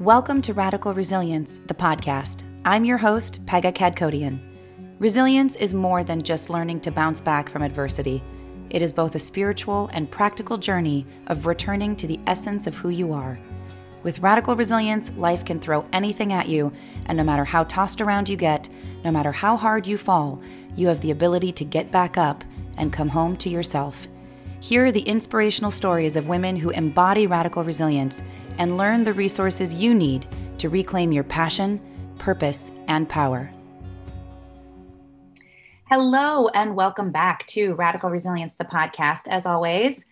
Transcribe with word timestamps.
Welcome 0.00 0.42
to 0.42 0.54
Radical 0.54 0.94
Resilience, 0.94 1.58
the 1.66 1.74
podcast. 1.74 2.44
I'm 2.64 2.84
your 2.84 2.98
host, 2.98 3.44
Pegah 3.46 3.74
Kadkodian. 3.74 4.38
Resilience 5.00 5.56
is 5.56 5.74
more 5.74 6.04
than 6.04 6.22
just 6.22 6.50
learning 6.50 6.82
to 6.82 6.92
bounce 6.92 7.20
back 7.20 7.48
from 7.48 7.62
adversity. 7.62 8.22
It 8.70 8.80
is 8.80 8.92
both 8.92 9.16
a 9.16 9.18
spiritual 9.18 9.90
and 9.92 10.08
practical 10.08 10.56
journey 10.56 11.04
of 11.26 11.46
returning 11.46 11.96
to 11.96 12.06
the 12.06 12.20
essence 12.28 12.68
of 12.68 12.76
who 12.76 12.90
you 12.90 13.12
are. 13.12 13.40
With 14.04 14.20
radical 14.20 14.54
resilience, 14.54 15.12
life 15.16 15.44
can 15.44 15.58
throw 15.58 15.84
anything 15.92 16.32
at 16.32 16.48
you, 16.48 16.72
and 17.06 17.18
no 17.18 17.24
matter 17.24 17.44
how 17.44 17.64
tossed 17.64 18.00
around 18.00 18.28
you 18.28 18.36
get, 18.36 18.68
no 19.04 19.10
matter 19.10 19.32
how 19.32 19.56
hard 19.56 19.84
you 19.84 19.98
fall, 19.98 20.40
you 20.76 20.86
have 20.86 21.00
the 21.00 21.10
ability 21.10 21.50
to 21.50 21.64
get 21.64 21.90
back 21.90 22.16
up 22.16 22.44
and 22.76 22.92
come 22.92 23.08
home 23.08 23.36
to 23.38 23.48
yourself. 23.48 24.06
Here 24.60 24.86
are 24.86 24.92
the 24.92 25.00
inspirational 25.00 25.72
stories 25.72 26.14
of 26.14 26.28
women 26.28 26.54
who 26.54 26.70
embody 26.70 27.26
radical 27.26 27.64
resilience 27.64 28.22
and 28.58 28.76
learn 28.76 29.04
the 29.04 29.12
resources 29.12 29.72
you 29.72 29.94
need 29.94 30.26
to 30.58 30.68
reclaim 30.68 31.12
your 31.12 31.24
passion, 31.24 31.80
purpose, 32.18 32.70
and 32.88 33.08
power. 33.08 33.50
Hello, 35.88 36.48
and 36.48 36.76
welcome 36.76 37.10
back 37.10 37.46
to 37.46 37.74
Radical 37.74 38.10
Resilience, 38.10 38.56
the 38.56 38.64
podcast. 38.64 39.26
As 39.26 39.46
always, 39.46 40.04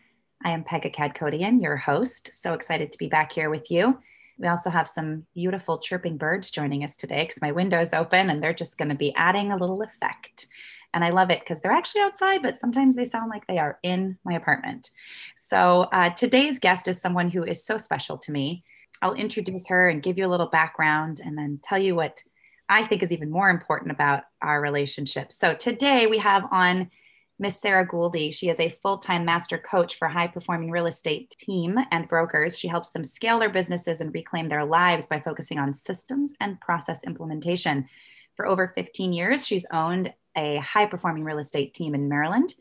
I 0.42 0.50
am 0.50 0.64
Pegah 0.64 0.94
Kadkodian, 0.94 1.60
your 1.60 1.76
host. 1.76 2.30
So 2.32 2.54
excited 2.54 2.92
to 2.92 2.98
be 2.98 3.08
back 3.08 3.30
here 3.30 3.50
with 3.50 3.70
you. 3.70 3.98
We 4.38 4.48
also 4.48 4.70
have 4.70 4.88
some 4.88 5.26
beautiful 5.34 5.78
chirping 5.78 6.16
birds 6.16 6.50
joining 6.50 6.84
us 6.84 6.96
today 6.96 7.24
because 7.24 7.42
my 7.42 7.52
window 7.52 7.80
is 7.80 7.94
open 7.94 8.30
and 8.30 8.42
they're 8.42 8.54
just 8.54 8.78
going 8.78 8.90
to 8.90 8.94
be 8.94 9.14
adding 9.16 9.52
a 9.52 9.56
little 9.56 9.82
effect. 9.82 10.46
And 10.96 11.04
I 11.04 11.10
love 11.10 11.28
it 11.30 11.40
because 11.40 11.60
they're 11.60 11.72
actually 11.72 12.00
outside, 12.00 12.40
but 12.40 12.56
sometimes 12.56 12.96
they 12.96 13.04
sound 13.04 13.28
like 13.28 13.46
they 13.46 13.58
are 13.58 13.78
in 13.82 14.16
my 14.24 14.32
apartment. 14.32 14.90
So 15.36 15.82
uh, 15.92 16.08
today's 16.08 16.58
guest 16.58 16.88
is 16.88 16.98
someone 16.98 17.28
who 17.28 17.44
is 17.44 17.62
so 17.62 17.76
special 17.76 18.16
to 18.16 18.32
me. 18.32 18.64
I'll 19.02 19.12
introduce 19.12 19.68
her 19.68 19.90
and 19.90 20.02
give 20.02 20.16
you 20.16 20.24
a 20.24 20.32
little 20.32 20.46
background 20.46 21.20
and 21.22 21.36
then 21.36 21.60
tell 21.62 21.78
you 21.78 21.94
what 21.94 22.22
I 22.70 22.86
think 22.86 23.02
is 23.02 23.12
even 23.12 23.30
more 23.30 23.50
important 23.50 23.90
about 23.90 24.22
our 24.40 24.58
relationship. 24.58 25.32
So 25.32 25.52
today 25.52 26.06
we 26.06 26.16
have 26.16 26.44
on 26.50 26.90
Miss 27.38 27.60
Sara 27.60 27.86
Guldi. 27.86 28.32
She 28.32 28.48
is 28.48 28.58
a 28.58 28.74
full 28.82 28.96
time 28.96 29.26
master 29.26 29.58
coach 29.58 29.98
for 29.98 30.08
high 30.08 30.28
performing 30.28 30.70
real 30.70 30.86
estate 30.86 31.28
team 31.38 31.78
and 31.90 32.08
brokers. 32.08 32.58
She 32.58 32.68
helps 32.68 32.92
them 32.92 33.04
scale 33.04 33.38
their 33.38 33.50
businesses 33.50 34.00
and 34.00 34.14
reclaim 34.14 34.48
their 34.48 34.64
lives 34.64 35.06
by 35.06 35.20
focusing 35.20 35.58
on 35.58 35.74
systems 35.74 36.32
and 36.40 36.58
process 36.58 37.04
implementation. 37.04 37.86
For 38.34 38.46
over 38.46 38.72
15 38.74 39.12
years, 39.12 39.46
she's 39.46 39.66
owned 39.70 40.14
a 40.36 40.58
high 40.58 40.86
performing 40.86 41.24
real 41.24 41.38
estate 41.38 41.74
team 41.74 41.94
in 41.94 42.08
Maryland. 42.08 42.54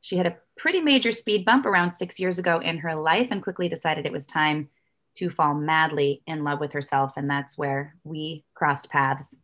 She 0.00 0.16
had 0.16 0.26
a 0.26 0.36
pretty 0.56 0.80
major 0.80 1.12
speed 1.12 1.44
bump 1.44 1.66
around 1.66 1.92
six 1.92 2.20
years 2.20 2.38
ago 2.38 2.58
in 2.58 2.78
her 2.78 2.94
life 2.94 3.28
and 3.30 3.42
quickly 3.42 3.68
decided 3.68 4.06
it 4.06 4.12
was 4.12 4.26
time 4.26 4.68
to 5.16 5.30
fall 5.30 5.54
madly 5.54 6.22
in 6.26 6.44
love 6.44 6.60
with 6.60 6.72
herself. 6.72 7.12
And 7.16 7.28
that's 7.28 7.58
where 7.58 7.96
we 8.04 8.44
crossed 8.54 8.90
paths. 8.90 9.40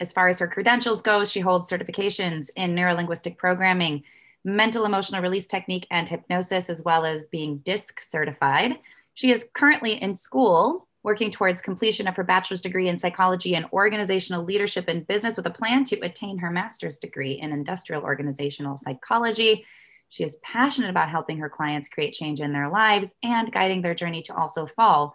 As 0.00 0.12
far 0.12 0.28
as 0.28 0.38
her 0.38 0.48
credentials 0.48 1.00
go, 1.00 1.24
she 1.24 1.40
holds 1.40 1.70
certifications 1.70 2.50
in 2.56 2.74
neurolinguistic 2.74 3.38
programming, 3.38 4.02
mental 4.44 4.84
emotional 4.84 5.22
release 5.22 5.46
technique, 5.46 5.86
and 5.90 6.08
hypnosis, 6.08 6.68
as 6.68 6.82
well 6.82 7.06
as 7.06 7.28
being 7.28 7.58
DISC 7.58 8.00
certified. 8.00 8.72
She 9.14 9.30
is 9.30 9.50
currently 9.54 10.02
in 10.02 10.14
school 10.14 10.85
working 11.06 11.30
towards 11.30 11.62
completion 11.62 12.08
of 12.08 12.16
her 12.16 12.24
bachelor's 12.24 12.60
degree 12.60 12.88
in 12.88 12.98
psychology 12.98 13.54
and 13.54 13.64
organizational 13.72 14.42
leadership 14.42 14.88
and 14.88 15.06
business 15.06 15.36
with 15.36 15.46
a 15.46 15.50
plan 15.50 15.84
to 15.84 15.96
attain 16.00 16.36
her 16.36 16.50
master's 16.50 16.98
degree 16.98 17.34
in 17.40 17.52
industrial 17.52 18.02
organizational 18.02 18.76
psychology. 18.76 19.64
She 20.08 20.24
is 20.24 20.40
passionate 20.42 20.90
about 20.90 21.08
helping 21.08 21.38
her 21.38 21.48
clients 21.48 21.88
create 21.88 22.12
change 22.12 22.40
in 22.40 22.52
their 22.52 22.68
lives 22.68 23.14
and 23.22 23.52
guiding 23.52 23.82
their 23.82 23.94
journey 23.94 24.20
to 24.22 24.34
also 24.34 24.66
fall 24.66 25.14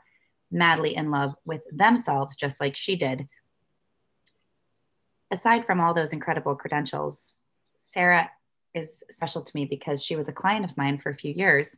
madly 0.50 0.96
in 0.96 1.12
love 1.12 1.36
with 1.44 1.62
themselves, 1.70 2.38
just 2.38 2.62
like 2.62 2.78
she 2.78 2.96
did. 2.96 3.28
Aside 5.30 5.66
from 5.66 5.82
all 5.82 5.94
those 5.94 6.14
incredible 6.14 6.56
credentials, 6.56 7.42
Sara 7.76 8.32
is 8.74 9.04
special 9.12 9.42
to 9.42 9.52
me 9.58 9.66
because 9.66 10.02
she 10.02 10.16
was 10.16 10.30
a 10.30 10.34
client 10.34 10.64
of 10.64 10.78
mine 10.78 11.00
for 11.00 11.10
a 11.10 11.16
few 11.16 11.34
years 11.34 11.76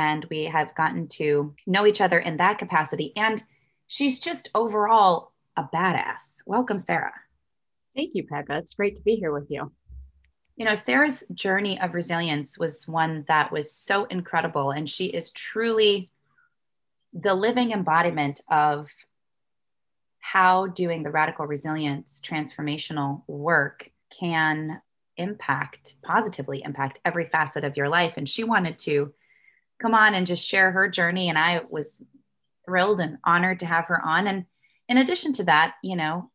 and 0.00 0.24
we 0.30 0.44
have 0.44 0.74
gotten 0.74 1.06
to 1.06 1.54
know 1.66 1.86
each 1.86 2.00
other 2.00 2.18
in 2.18 2.38
that 2.38 2.56
capacity. 2.56 3.12
And 3.16 3.42
she's 3.86 4.18
just 4.18 4.48
overall 4.54 5.32
a 5.58 5.64
badass. 5.64 6.38
Welcome, 6.46 6.78
Sara. 6.78 7.12
Thank 7.94 8.14
you, 8.14 8.26
Pegah. 8.26 8.60
It's 8.60 8.72
great 8.72 8.96
to 8.96 9.02
be 9.02 9.16
here 9.16 9.32
with 9.32 9.50
you. 9.50 9.70
You 10.56 10.64
know, 10.64 10.74
Sara's 10.74 11.24
journey 11.34 11.78
of 11.80 11.94
resilience 11.94 12.58
was 12.58 12.88
one 12.88 13.26
that 13.28 13.52
was 13.52 13.74
so 13.74 14.04
incredible, 14.04 14.70
and 14.70 14.88
she 14.88 15.06
is 15.06 15.30
truly 15.32 16.10
the 17.12 17.34
living 17.34 17.72
embodiment 17.72 18.40
of 18.50 18.88
how 20.20 20.66
doing 20.66 21.02
the 21.02 21.10
radical 21.10 21.46
resilience 21.46 22.22
transformational 22.24 23.22
work 23.26 23.90
can 24.18 24.80
impact 25.16 25.96
positively 26.02 26.62
impact 26.64 27.00
every 27.04 27.24
facet 27.24 27.64
of 27.64 27.76
your 27.76 27.88
life 27.88 28.14
and 28.16 28.28
she 28.28 28.44
wanted 28.44 28.78
to 28.78 29.12
come 29.80 29.94
on 29.94 30.14
and 30.14 30.26
just 30.26 30.46
share 30.46 30.70
her 30.70 30.88
journey. 30.88 31.28
And 31.28 31.38
I 31.38 31.62
was 31.68 32.06
thrilled 32.64 33.00
and 33.00 33.18
honored 33.24 33.60
to 33.60 33.66
have 33.66 33.86
her 33.86 34.04
on. 34.04 34.26
And 34.26 34.44
in 34.88 34.98
addition 34.98 35.32
to 35.34 35.44
that, 35.44 35.74
you 35.82 35.96
know, 35.96 36.30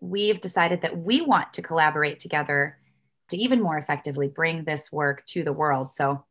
we've 0.00 0.40
decided 0.40 0.82
that 0.82 0.98
we 0.98 1.20
want 1.20 1.52
to 1.54 1.62
collaborate 1.62 2.20
together 2.20 2.78
to 3.30 3.36
even 3.36 3.60
more 3.62 3.76
effectively 3.76 4.28
bring 4.28 4.64
this 4.64 4.90
work 4.90 5.24
to 5.26 5.42
the 5.42 5.52
world. 5.52 5.92
So 5.92 6.24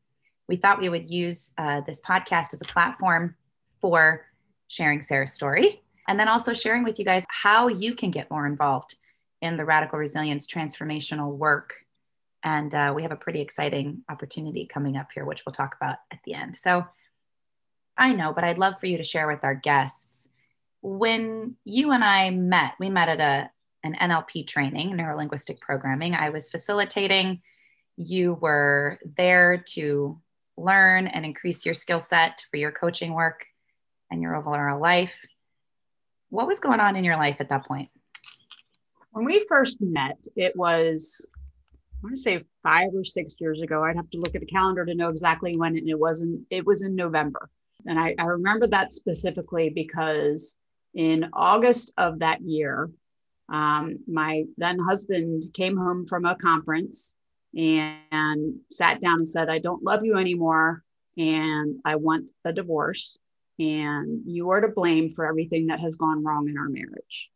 we 0.48 0.56
thought 0.56 0.80
we 0.80 0.90
would 0.90 1.10
use 1.10 1.52
uh, 1.58 1.82
this 1.82 2.02
podcast 2.02 2.54
as 2.54 2.62
a 2.62 2.66
platform 2.74 3.36
for 3.82 4.26
sharing 4.68 5.02
Sara's 5.02 5.34
story 5.34 5.82
and 6.08 6.20
then 6.20 6.28
also 6.28 6.54
sharing 6.54 6.84
with 6.84 7.00
you 7.00 7.06
guys 7.06 7.26
how 7.30 7.68
you 7.68 7.94
can 7.94 8.12
get 8.12 8.32
more 8.32 8.48
involved 8.48 8.96
in 9.42 9.58
the 9.58 9.66
radical 9.66 10.00
resilience 10.00 10.48
transformational 10.48 11.36
work 11.36 11.76
and 12.44 12.74
uh, 12.74 12.94
we 12.96 13.04
have 13.04 13.12
a 13.12 13.18
pretty 13.18 13.42
exciting 13.42 14.04
opportunity 14.10 14.68
coming 14.72 14.96
up 14.96 15.10
here, 15.14 15.26
which 15.26 15.44
we'll 15.46 15.54
talk 15.54 15.76
about 15.76 15.98
at 16.12 16.20
the 16.26 16.34
end. 16.34 16.56
So 16.56 16.86
I 17.98 18.14
know, 18.14 18.34
but 18.34 18.44
I'd 18.44 18.60
love 18.60 18.80
for 18.80 18.86
you 18.86 18.98
to 18.98 19.04
share 19.04 19.28
with 19.28 19.44
our 19.44 19.56
guests. 19.56 20.30
When 20.82 21.56
you 21.66 21.92
and 21.92 22.04
I 22.04 22.30
met, 22.30 22.74
we 22.80 22.90
met 22.90 23.10
at 23.10 23.20
a, 23.20 23.50
an 23.84 23.96
NLP 23.96 24.48
training, 24.48 24.92
neurolinguistic 24.92 25.60
programming. 25.60 26.14
I 26.14 26.30
was 26.30 26.50
facilitating. 26.50 27.42
You 27.96 28.34
were 28.34 29.00
there 29.18 29.64
to 29.70 30.22
learn 30.58 31.08
and 31.08 31.26
increase 31.26 31.66
your 31.66 31.74
skill 31.74 32.00
set 32.00 32.44
for 32.52 32.58
your 32.58 32.72
coaching 32.72 33.14
work 33.14 33.46
and 34.12 34.22
your 34.22 34.36
overall 34.36 34.80
life. 34.80 35.18
What 36.30 36.48
was 36.48 36.60
going 36.60 36.80
on 36.80 36.96
in 36.96 37.04
your 37.04 37.18
life 37.18 37.38
at 37.40 37.50
that 37.50 37.66
point? 37.66 37.90
When 39.12 39.26
we 39.26 39.46
first 39.48 39.82
met, 39.82 40.18
it 40.36 40.56
was 40.56 41.26
want 42.04 42.16
to 42.16 42.22
say 42.22 42.44
five 42.64 42.90
or 42.94 43.04
six 43.04 43.36
years 43.40 43.62
ago. 43.62 43.84
I'd 43.84 43.96
have 43.96 44.10
to 44.12 44.20
look 44.20 44.36
at 44.36 44.42
the 44.42 44.48
calendar 44.48 44.86
to 44.86 44.96
know 44.96 45.10
exactly 45.10 45.56
when, 45.56 45.78
and 45.78 45.90
it 45.90 46.00
wasn't. 46.00 46.46
It 46.50 46.66
was 46.66 46.82
in 46.82 46.96
November, 46.96 47.50
and 47.86 48.00
I, 48.00 48.16
I 48.20 48.26
remember 48.26 48.68
that 48.68 48.92
specifically 48.92 49.70
because 49.70 50.60
in 50.94 51.30
August 51.34 51.92
of 51.98 52.20
that 52.20 52.42
year, 52.42 52.90
um, 53.50 54.00
my 54.08 54.46
then 54.58 54.80
husband 54.80 55.46
came 55.54 55.78
home 55.78 56.06
from 56.06 56.26
a 56.26 56.36
conference 56.36 57.16
and, 57.56 57.98
and 58.12 58.56
sat 58.72 59.02
down 59.02 59.20
and 59.20 59.30
said, 59.30 59.50
"I 59.50 59.60
don't 59.60 59.84
love 59.84 60.04
you 60.06 60.18
anymore, 60.18 60.84
and 61.18 61.80
I 61.84 61.96
want 61.96 62.32
a 62.46 62.54
divorce, 62.54 63.18
and 63.58 64.22
you 64.26 64.52
are 64.52 64.62
to 64.62 64.68
blame 64.68 65.10
for 65.10 65.26
everything 65.26 65.68
that 65.68 65.80
has 65.80 65.96
gone 65.96 66.24
wrong 66.24 66.48
in 66.48 66.58
our 66.58 66.70
marriage." 66.70 67.32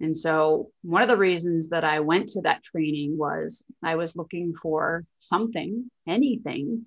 And 0.00 0.16
so, 0.16 0.70
one 0.82 1.02
of 1.02 1.08
the 1.08 1.16
reasons 1.16 1.68
that 1.70 1.84
I 1.84 2.00
went 2.00 2.28
to 2.30 2.42
that 2.42 2.62
training 2.62 3.16
was 3.16 3.64
I 3.82 3.96
was 3.96 4.16
looking 4.16 4.54
for 4.54 5.04
something, 5.18 5.90
anything 6.06 6.84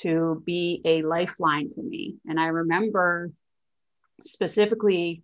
to 0.00 0.42
be 0.46 0.80
a 0.84 1.02
lifeline 1.02 1.70
for 1.72 1.82
me. 1.82 2.16
And 2.26 2.38
I 2.38 2.46
remember 2.46 3.32
specifically, 4.22 5.22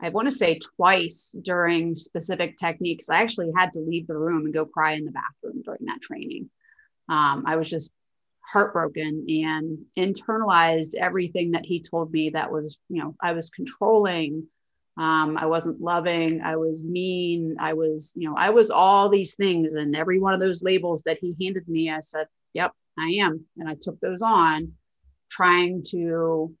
I 0.00 0.10
want 0.10 0.28
to 0.28 0.34
say 0.34 0.58
twice 0.76 1.34
during 1.42 1.96
specific 1.96 2.56
techniques, 2.58 3.08
I 3.08 3.22
actually 3.22 3.52
had 3.56 3.72
to 3.74 3.80
leave 3.80 4.06
the 4.06 4.16
room 4.16 4.44
and 4.44 4.54
go 4.54 4.64
cry 4.64 4.92
in 4.92 5.04
the 5.04 5.12
bathroom 5.12 5.62
during 5.64 5.84
that 5.86 6.00
training. 6.02 6.50
Um, 7.08 7.44
I 7.46 7.56
was 7.56 7.68
just 7.68 7.92
heartbroken 8.52 9.26
and 9.28 9.78
internalized 9.96 10.94
everything 10.94 11.52
that 11.52 11.64
he 11.64 11.82
told 11.82 12.12
me 12.12 12.30
that 12.30 12.50
was, 12.50 12.78
you 12.88 13.02
know, 13.02 13.14
I 13.20 13.32
was 13.32 13.50
controlling 13.50 14.48
um, 14.96 15.36
I 15.38 15.46
wasn't 15.46 15.80
loving. 15.80 16.42
I 16.42 16.56
was 16.56 16.84
mean. 16.84 17.56
I 17.58 17.72
was, 17.72 18.12
you 18.16 18.28
know, 18.28 18.36
I 18.36 18.50
was 18.50 18.70
all 18.70 19.08
these 19.08 19.34
things. 19.34 19.74
And 19.74 19.96
every 19.96 20.18
one 20.18 20.34
of 20.34 20.40
those 20.40 20.62
labels 20.62 21.02
that 21.04 21.18
he 21.20 21.34
handed 21.40 21.68
me, 21.68 21.90
I 21.90 22.00
said, 22.00 22.26
yep, 22.52 22.72
I 22.98 23.08
am. 23.20 23.44
And 23.56 23.68
I 23.68 23.76
took 23.80 23.98
those 24.00 24.22
on 24.22 24.72
trying 25.30 25.84
to 25.90 26.54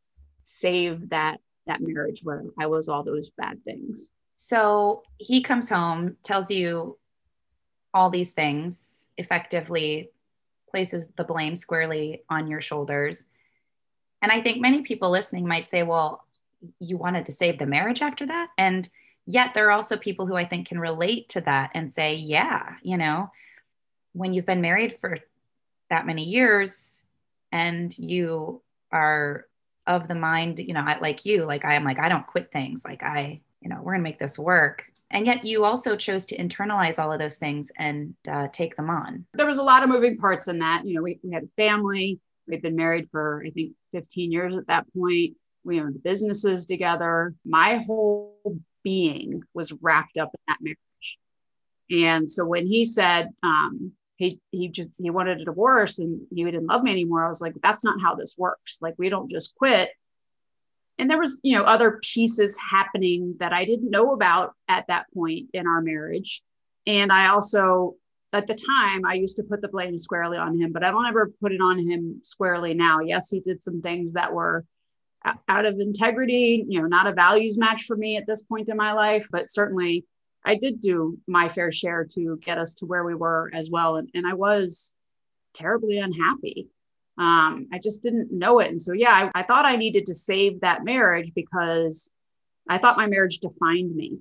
save 0.44 1.10
that 1.10 1.38
that 1.66 1.80
marriage 1.80 2.20
where 2.22 2.44
I 2.58 2.66
was 2.66 2.88
all 2.88 3.04
those 3.04 3.30
bad 3.30 3.62
things. 3.62 4.10
So 4.34 5.02
he 5.18 5.42
comes 5.42 5.68
home, 5.68 6.16
tells 6.24 6.50
you 6.50 6.98
all 7.92 8.10
these 8.10 8.32
things, 8.32 9.12
effectively 9.18 10.10
places 10.70 11.12
the 11.16 11.24
blame 11.24 11.56
squarely 11.56 12.22
on 12.30 12.46
your 12.46 12.60
shoulders. 12.60 13.26
And 14.22 14.32
I 14.32 14.40
think 14.40 14.60
many 14.60 14.82
people 14.82 15.10
listening 15.10 15.46
might 15.46 15.68
say, 15.68 15.82
well, 15.82 16.24
you 16.78 16.96
wanted 16.96 17.26
to 17.26 17.32
save 17.32 17.58
the 17.58 17.66
marriage 17.66 18.02
after 18.02 18.26
that. 18.26 18.48
And 18.58 18.88
yet 19.26 19.54
there 19.54 19.68
are 19.68 19.72
also 19.72 19.96
people 19.96 20.26
who 20.26 20.36
I 20.36 20.44
think 20.44 20.68
can 20.68 20.78
relate 20.78 21.30
to 21.30 21.40
that 21.42 21.70
and 21.74 21.92
say, 21.92 22.14
yeah, 22.14 22.74
you 22.82 22.96
know, 22.96 23.30
when 24.12 24.32
you've 24.32 24.46
been 24.46 24.60
married 24.60 24.98
for 25.00 25.18
that 25.88 26.06
many 26.06 26.24
years 26.24 27.04
and 27.52 27.96
you 27.98 28.62
are 28.92 29.46
of 29.86 30.08
the 30.08 30.14
mind, 30.14 30.58
you 30.58 30.74
know, 30.74 30.84
like 31.00 31.24
you, 31.24 31.44
like 31.44 31.64
I 31.64 31.74
am 31.74 31.84
like, 31.84 31.98
I 31.98 32.08
don't 32.08 32.26
quit 32.26 32.52
things. 32.52 32.82
Like 32.84 33.02
I, 33.02 33.40
you 33.60 33.68
know, 33.68 33.76
we're 33.78 33.92
going 33.92 34.04
to 34.04 34.10
make 34.10 34.18
this 34.18 34.38
work. 34.38 34.84
And 35.10 35.26
yet 35.26 35.44
you 35.44 35.64
also 35.64 35.96
chose 35.96 36.26
to 36.26 36.38
internalize 36.38 37.02
all 37.02 37.12
of 37.12 37.18
those 37.18 37.36
things 37.36 37.72
and 37.76 38.14
uh, 38.30 38.46
take 38.52 38.76
them 38.76 38.90
on. 38.90 39.26
There 39.34 39.46
was 39.46 39.58
a 39.58 39.62
lot 39.62 39.82
of 39.82 39.88
moving 39.88 40.18
parts 40.18 40.46
in 40.46 40.60
that. 40.60 40.86
You 40.86 40.94
know, 40.94 41.02
we, 41.02 41.18
we 41.24 41.32
had 41.32 41.42
a 41.42 41.48
family. 41.56 42.20
We'd 42.46 42.62
been 42.62 42.76
married 42.76 43.10
for, 43.10 43.42
I 43.44 43.50
think, 43.50 43.72
15 43.92 44.30
years 44.30 44.56
at 44.56 44.68
that 44.68 44.86
point. 44.94 45.34
We 45.64 45.80
owned 45.80 46.02
businesses 46.02 46.66
together. 46.66 47.34
My 47.44 47.84
whole 47.86 48.60
being 48.82 49.42
was 49.54 49.72
wrapped 49.72 50.18
up 50.18 50.30
in 50.34 50.40
that 50.48 50.58
marriage. 50.60 51.18
And 51.90 52.30
so 52.30 52.46
when 52.46 52.66
he 52.66 52.84
said, 52.84 53.30
um, 53.42 53.92
he 54.16 54.38
he 54.50 54.68
just 54.68 54.90
he 54.98 55.10
wanted 55.10 55.40
a 55.40 55.44
divorce 55.44 55.98
and 55.98 56.20
he 56.32 56.44
didn't 56.44 56.66
love 56.66 56.82
me 56.82 56.90
anymore. 56.90 57.24
I 57.24 57.28
was 57.28 57.40
like, 57.40 57.54
that's 57.62 57.84
not 57.84 58.00
how 58.02 58.14
this 58.14 58.34
works. 58.36 58.78
Like 58.82 58.94
we 58.98 59.08
don't 59.08 59.30
just 59.30 59.54
quit. 59.54 59.90
And 60.98 61.10
there 61.10 61.18
was, 61.18 61.40
you 61.42 61.56
know, 61.56 61.64
other 61.64 61.98
pieces 62.02 62.56
happening 62.58 63.36
that 63.38 63.54
I 63.54 63.64
didn't 63.64 63.90
know 63.90 64.12
about 64.12 64.52
at 64.68 64.86
that 64.88 65.06
point 65.14 65.48
in 65.54 65.66
our 65.66 65.80
marriage. 65.80 66.42
And 66.86 67.10
I 67.10 67.28
also 67.28 67.96
at 68.32 68.46
the 68.46 68.54
time 68.54 69.06
I 69.06 69.14
used 69.14 69.36
to 69.36 69.42
put 69.42 69.62
the 69.62 69.68
blame 69.68 69.96
squarely 69.96 70.36
on 70.36 70.60
him, 70.60 70.70
but 70.70 70.84
I 70.84 70.90
don't 70.90 71.06
ever 71.06 71.32
put 71.40 71.52
it 71.52 71.60
on 71.60 71.78
him 71.78 72.20
squarely 72.22 72.74
now. 72.74 73.00
Yes, 73.00 73.30
he 73.30 73.40
did 73.40 73.62
some 73.62 73.80
things 73.80 74.12
that 74.12 74.32
were 74.32 74.64
out 75.24 75.66
of 75.66 75.78
integrity, 75.80 76.64
you 76.66 76.80
know, 76.80 76.86
not 76.86 77.06
a 77.06 77.12
values 77.12 77.58
match 77.58 77.84
for 77.84 77.96
me 77.96 78.16
at 78.16 78.26
this 78.26 78.42
point 78.42 78.68
in 78.68 78.76
my 78.76 78.92
life, 78.92 79.26
but 79.30 79.50
certainly 79.50 80.06
I 80.44 80.54
did 80.54 80.80
do 80.80 81.18
my 81.26 81.48
fair 81.48 81.70
share 81.70 82.06
to 82.12 82.38
get 82.42 82.58
us 82.58 82.74
to 82.76 82.86
where 82.86 83.04
we 83.04 83.14
were 83.14 83.50
as 83.52 83.70
well. 83.70 83.96
And, 83.96 84.08
and 84.14 84.26
I 84.26 84.34
was 84.34 84.96
terribly 85.54 85.98
unhappy. 85.98 86.68
Um, 87.18 87.68
I 87.72 87.78
just 87.78 88.02
didn't 88.02 88.32
know 88.32 88.60
it. 88.60 88.70
And 88.70 88.80
so, 88.80 88.94
yeah, 88.94 89.30
I, 89.34 89.40
I 89.40 89.42
thought 89.42 89.66
I 89.66 89.76
needed 89.76 90.06
to 90.06 90.14
save 90.14 90.60
that 90.60 90.84
marriage 90.84 91.32
because 91.34 92.10
I 92.68 92.78
thought 92.78 92.96
my 92.96 93.06
marriage 93.06 93.38
defined 93.38 93.94
me. 93.94 94.18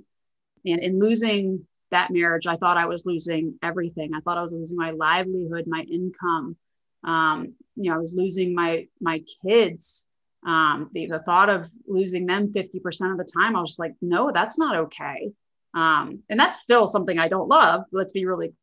And 0.65 0.81
in 0.81 0.99
losing 0.99 1.65
that 1.91 2.11
marriage, 2.11 2.45
I 2.45 2.57
thought 2.57 2.77
I 2.77 2.87
was 2.87 3.05
losing 3.05 3.57
everything. 3.63 4.11
I 4.13 4.19
thought 4.19 4.37
I 4.37 4.41
was 4.41 4.51
losing 4.51 4.77
my 4.77 4.91
livelihood, 4.91 5.65
my 5.65 5.81
income. 5.81 6.57
Um, 7.05 7.53
you 7.75 7.89
know, 7.89 7.95
I 7.95 7.99
was 7.99 8.13
losing 8.13 8.53
my 8.53 8.87
my 8.99 9.23
kids. 9.45 10.05
Um, 10.45 10.89
the, 10.94 11.07
the 11.07 11.19
thought 11.19 11.50
of 11.50 11.69
losing 11.88 12.25
them 12.25 12.51
50% 12.51 13.12
of 13.12 13.18
the 13.18 13.25
time, 13.25 13.56
I 13.56 13.62
was 13.62 13.77
like, 13.77 13.94
no, 14.01 14.31
that's 14.31 14.57
not 14.57 14.75
okay. 14.75 15.31
Um, 15.74 16.24
and 16.30 16.39
that's 16.39 16.59
still 16.59 16.88
something 16.88 17.19
I 17.19 17.27
don't 17.27 17.50
love. 17.50 17.83
Let's 17.91 18.13
be 18.13 18.25
really 18.25 18.53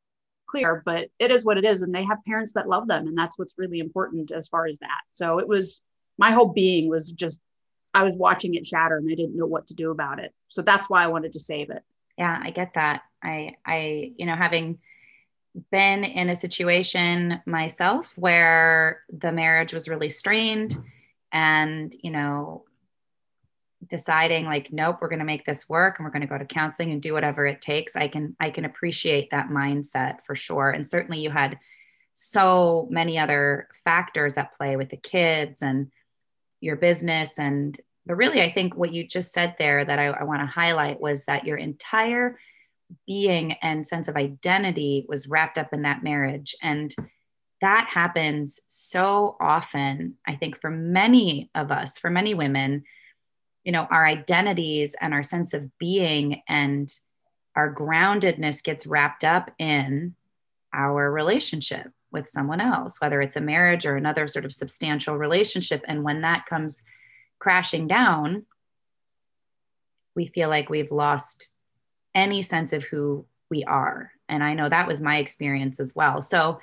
clear, 0.47 0.83
but 0.85 1.09
it 1.19 1.31
is 1.31 1.45
what 1.45 1.59
it 1.59 1.65
is. 1.65 1.83
And 1.83 1.95
they 1.95 2.05
have 2.05 2.25
parents 2.27 2.55
that 2.55 2.69
love 2.69 2.89
them. 2.89 3.07
And 3.07 3.17
that's 3.17 3.39
what's 3.39 3.55
really 3.59 3.79
important 3.79 4.31
as 4.31 4.49
far 4.49 4.67
as 4.67 4.79
that. 4.79 5.01
So 5.13 5.39
it 5.39 5.47
was 5.47 5.83
my 6.19 6.31
whole 6.31 6.53
being 6.53 6.89
was 6.89 7.11
just, 7.11 7.41
I 7.93 8.03
was 8.03 8.15
watching 8.15 8.55
it 8.55 8.67
shatter 8.67 8.97
and 8.97 9.11
I 9.11 9.15
didn't 9.15 9.37
know 9.37 9.47
what 9.47 9.69
to 9.69 9.75
do 9.75 9.91
about 9.91 10.19
it. 10.19 10.33
So 10.49 10.63
that's 10.63 10.89
why 10.89 11.05
I 11.05 11.09
wanted 11.09 11.35
to 11.35 11.41
save 11.41 11.71
it. 11.71 11.83
Yeah, 12.19 12.39
I 12.43 12.51
get 12.51 12.73
that. 12.75 13.03
I, 13.23 13.55
I, 13.65 14.13
you 14.17 14.27
know, 14.27 14.37
having 14.37 14.79
been 15.71 16.05
in 16.05 16.29
a 16.29 16.37
situation 16.37 17.41
myself 17.47 18.13
where 18.17 19.03
the 19.11 19.33
marriage 19.33 19.73
was 19.73 19.89
really 19.89 20.11
strained 20.11 20.77
and, 21.33 21.95
you 22.03 22.11
know, 22.11 22.65
deciding 23.89 24.47
like 24.47 24.73
nope 24.73 24.99
we're 25.01 25.09
going 25.09 25.21
to 25.21 25.25
make 25.25 25.45
this 25.45 25.69
work 25.69 25.99
and 25.99 26.05
we're 26.05 26.11
going 26.11 26.23
to 26.23 26.27
go 26.27 26.39
to 26.39 26.47
counseling 26.47 26.91
and 26.91 27.03
do 27.03 27.13
whatever 27.13 27.47
it 27.47 27.61
takes 27.61 27.95
i 27.95 28.09
can 28.09 28.35
i 28.41 28.51
can 28.51 28.65
appreciate 28.65 29.31
that 29.31 29.51
mindset 29.51 30.17
for 30.27 30.35
sure. 30.35 30.71
And 30.71 30.85
certainly 30.87 31.21
you 31.21 31.31
had 31.31 31.59
so 32.15 32.89
many 32.91 33.19
other 33.19 33.69
factors 33.85 34.39
at 34.39 34.55
play 34.55 34.77
with 34.77 34.89
the 34.89 34.97
kids 34.97 35.63
and 35.63 35.93
your 36.61 36.77
business. 36.77 37.39
And 37.39 37.79
but 38.07 38.17
really 38.17 38.41
i 38.41 38.51
think 38.51 38.75
what 38.75 38.95
you 38.95 39.07
just 39.07 39.33
said 39.33 39.55
there 39.59 39.85
that 39.85 39.99
i, 39.99 40.07
I 40.07 40.25
want 40.25 40.41
to 40.41 40.47
highlight 40.47 41.01
was 41.01 41.27
that 41.27 41.45
your 41.45 41.59
entire 41.59 42.39
being 43.07 43.53
and 43.63 43.87
sense 43.87 44.09
of 44.09 44.17
identity 44.17 45.07
was 45.09 45.29
wrapped 45.29 45.59
up 45.59 45.73
in 45.73 45.83
that 45.83 46.03
marriage. 46.03 46.55
And 46.63 46.95
that 47.61 47.89
happens 47.93 48.61
so 48.69 49.37
often 49.41 50.15
i 50.27 50.35
think 50.35 50.61
for 50.61 50.71
many 50.71 51.51
of 51.55 51.71
us 51.71 51.99
for 51.99 52.11
many 52.11 52.35
women 52.35 52.85
you 53.65 53.73
know 53.73 53.87
our 53.91 54.07
identities 54.07 54.95
and 55.01 55.13
our 55.13 55.23
sense 55.23 55.53
of 55.53 55.77
being 55.79 56.41
and 56.49 56.93
our 57.57 57.75
groundedness 57.75 58.63
gets 58.63 58.87
wrapped 58.87 59.25
up 59.25 59.51
in 59.59 60.15
our 60.73 61.11
relationship 61.11 61.91
with 62.13 62.29
someone 62.29 62.61
else 62.61 63.01
whether 63.01 63.21
it's 63.21 63.37
a 63.37 63.41
marriage 63.41 63.85
or 63.85 63.97
another 63.97 64.29
sort 64.29 64.45
of 64.45 64.55
substantial 64.55 65.19
relationship. 65.19 65.83
And 65.89 66.05
when 66.05 66.23
that 66.23 66.47
comes 66.47 66.83
crashing 67.39 67.87
down 67.87 68.47
we 70.15 70.27
feel 70.27 70.49
like 70.49 70.71
we've 70.71 70.93
lost 70.93 71.49
any 72.15 72.41
sense 72.41 72.73
of 72.73 72.85
who 72.85 73.27
we 73.51 73.65
are. 73.65 74.13
And 74.29 74.45
i 74.45 74.55
know 74.55 74.69
that 74.69 74.87
was 74.87 75.03
my 75.03 75.19
experience 75.19 75.81
as 75.81 75.95
well. 75.95 76.23
So 76.23 76.61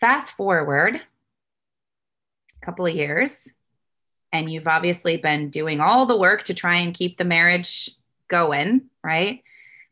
fast 0.00 0.32
forward 0.32 0.96
a 0.96 2.64
couple 2.64 2.86
of 2.86 2.94
years 2.94 3.52
and 4.32 4.50
you've 4.50 4.68
obviously 4.68 5.16
been 5.16 5.50
doing 5.50 5.80
all 5.80 6.06
the 6.06 6.16
work 6.16 6.44
to 6.44 6.54
try 6.54 6.76
and 6.76 6.94
keep 6.94 7.16
the 7.16 7.24
marriage 7.24 7.90
going, 8.28 8.82
right? 9.02 9.42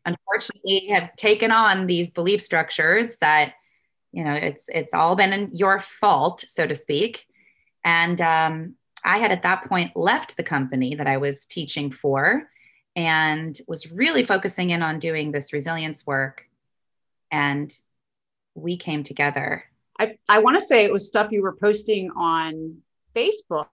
Unfortunately, 0.04 0.88
have 0.88 1.14
taken 1.16 1.50
on 1.50 1.86
these 1.86 2.10
belief 2.10 2.42
structures 2.42 3.16
that 3.18 3.54
you 4.12 4.22
know 4.22 4.34
it's 4.34 4.66
it's 4.68 4.92
all 4.92 5.16
been 5.16 5.50
your 5.54 5.80
fault, 5.80 6.44
so 6.46 6.66
to 6.66 6.74
speak. 6.74 7.26
And 7.84 8.20
um, 8.20 8.74
I 9.04 9.18
had 9.18 9.32
at 9.32 9.42
that 9.42 9.64
point 9.68 9.96
left 9.96 10.36
the 10.36 10.42
company 10.42 10.94
that 10.94 11.06
I 11.06 11.16
was 11.16 11.46
teaching 11.46 11.90
for 11.90 12.48
and 12.96 13.58
was 13.66 13.90
really 13.90 14.24
focusing 14.24 14.70
in 14.70 14.82
on 14.82 14.98
doing 14.98 15.32
this 15.32 15.52
resilience 15.52 16.06
work. 16.06 16.46
And 17.30 17.76
we 18.54 18.76
came 18.76 19.02
together. 19.02 19.64
I, 19.98 20.16
I 20.28 20.40
want 20.40 20.58
to 20.58 20.64
say 20.64 20.84
it 20.84 20.92
was 20.92 21.08
stuff 21.08 21.32
you 21.32 21.42
were 21.42 21.56
posting 21.56 22.10
on 22.10 22.78
Facebook 23.14 23.66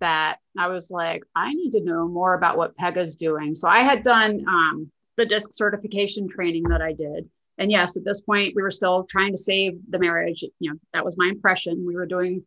that 0.00 0.38
I 0.58 0.68
was 0.68 0.90
like, 0.90 1.24
I 1.34 1.54
need 1.54 1.72
to 1.72 1.82
know 1.82 2.06
more 2.06 2.34
about 2.34 2.56
what 2.56 2.76
Pegah's 2.76 3.16
doing. 3.16 3.54
So 3.54 3.68
I 3.68 3.80
had 3.80 4.02
done 4.02 4.44
um, 4.46 4.90
the 5.16 5.26
DISC 5.26 5.50
certification 5.54 6.28
training 6.28 6.64
that 6.64 6.82
I 6.82 6.92
did. 6.92 7.28
And 7.58 7.70
yes, 7.70 7.96
at 7.96 8.04
this 8.04 8.20
point, 8.20 8.54
we 8.54 8.62
were 8.62 8.70
still 8.70 9.04
trying 9.04 9.32
to 9.32 9.38
save 9.38 9.78
the 9.88 9.98
marriage. 9.98 10.44
You 10.60 10.72
know, 10.72 10.78
that 10.92 11.04
was 11.04 11.16
my 11.16 11.28
impression. 11.28 11.86
We 11.86 11.94
were 11.94 12.06
doing 12.06 12.44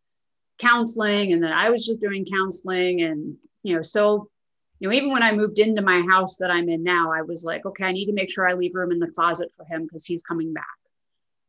counseling, 0.58 1.32
and 1.32 1.42
then 1.42 1.52
I 1.52 1.70
was 1.70 1.84
just 1.84 2.00
doing 2.00 2.24
counseling, 2.24 3.02
and 3.02 3.36
you 3.64 3.74
know, 3.74 3.82
still, 3.82 4.30
you 4.78 4.88
know, 4.88 4.94
even 4.94 5.10
when 5.10 5.24
I 5.24 5.32
moved 5.32 5.58
into 5.58 5.82
my 5.82 6.02
house 6.08 6.36
that 6.36 6.50
I'm 6.50 6.68
in 6.68 6.84
now, 6.84 7.12
I 7.12 7.22
was 7.22 7.42
like, 7.42 7.66
okay, 7.66 7.84
I 7.84 7.92
need 7.92 8.06
to 8.06 8.12
make 8.12 8.30
sure 8.30 8.46
I 8.46 8.52
leave 8.52 8.76
room 8.76 8.92
in 8.92 9.00
the 9.00 9.08
closet 9.08 9.50
for 9.56 9.64
him 9.64 9.82
because 9.82 10.06
he's 10.06 10.22
coming 10.22 10.52
back. 10.52 10.64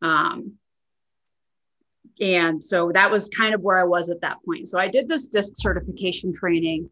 Um, 0.02 0.54
and 2.20 2.64
so 2.64 2.92
that 2.94 3.10
was 3.10 3.30
kind 3.30 3.54
of 3.54 3.62
where 3.62 3.80
I 3.80 3.84
was 3.84 4.10
at 4.10 4.22
that 4.22 4.38
point. 4.46 4.68
So 4.68 4.80
I 4.80 4.88
did 4.88 5.08
this 5.08 5.28
DISC 5.28 5.54
certification 5.56 6.34
training 6.34 6.90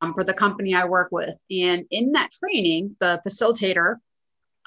um, 0.00 0.14
for 0.14 0.24
the 0.24 0.34
company 0.34 0.74
I 0.74 0.84
work 0.84 1.08
with. 1.10 1.36
And 1.50 1.84
in 1.90 2.12
that 2.12 2.30
training, 2.32 2.96
the 3.00 3.20
facilitator 3.26 3.96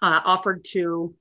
uh, 0.01 0.21
offered 0.25 0.63
to 0.71 1.13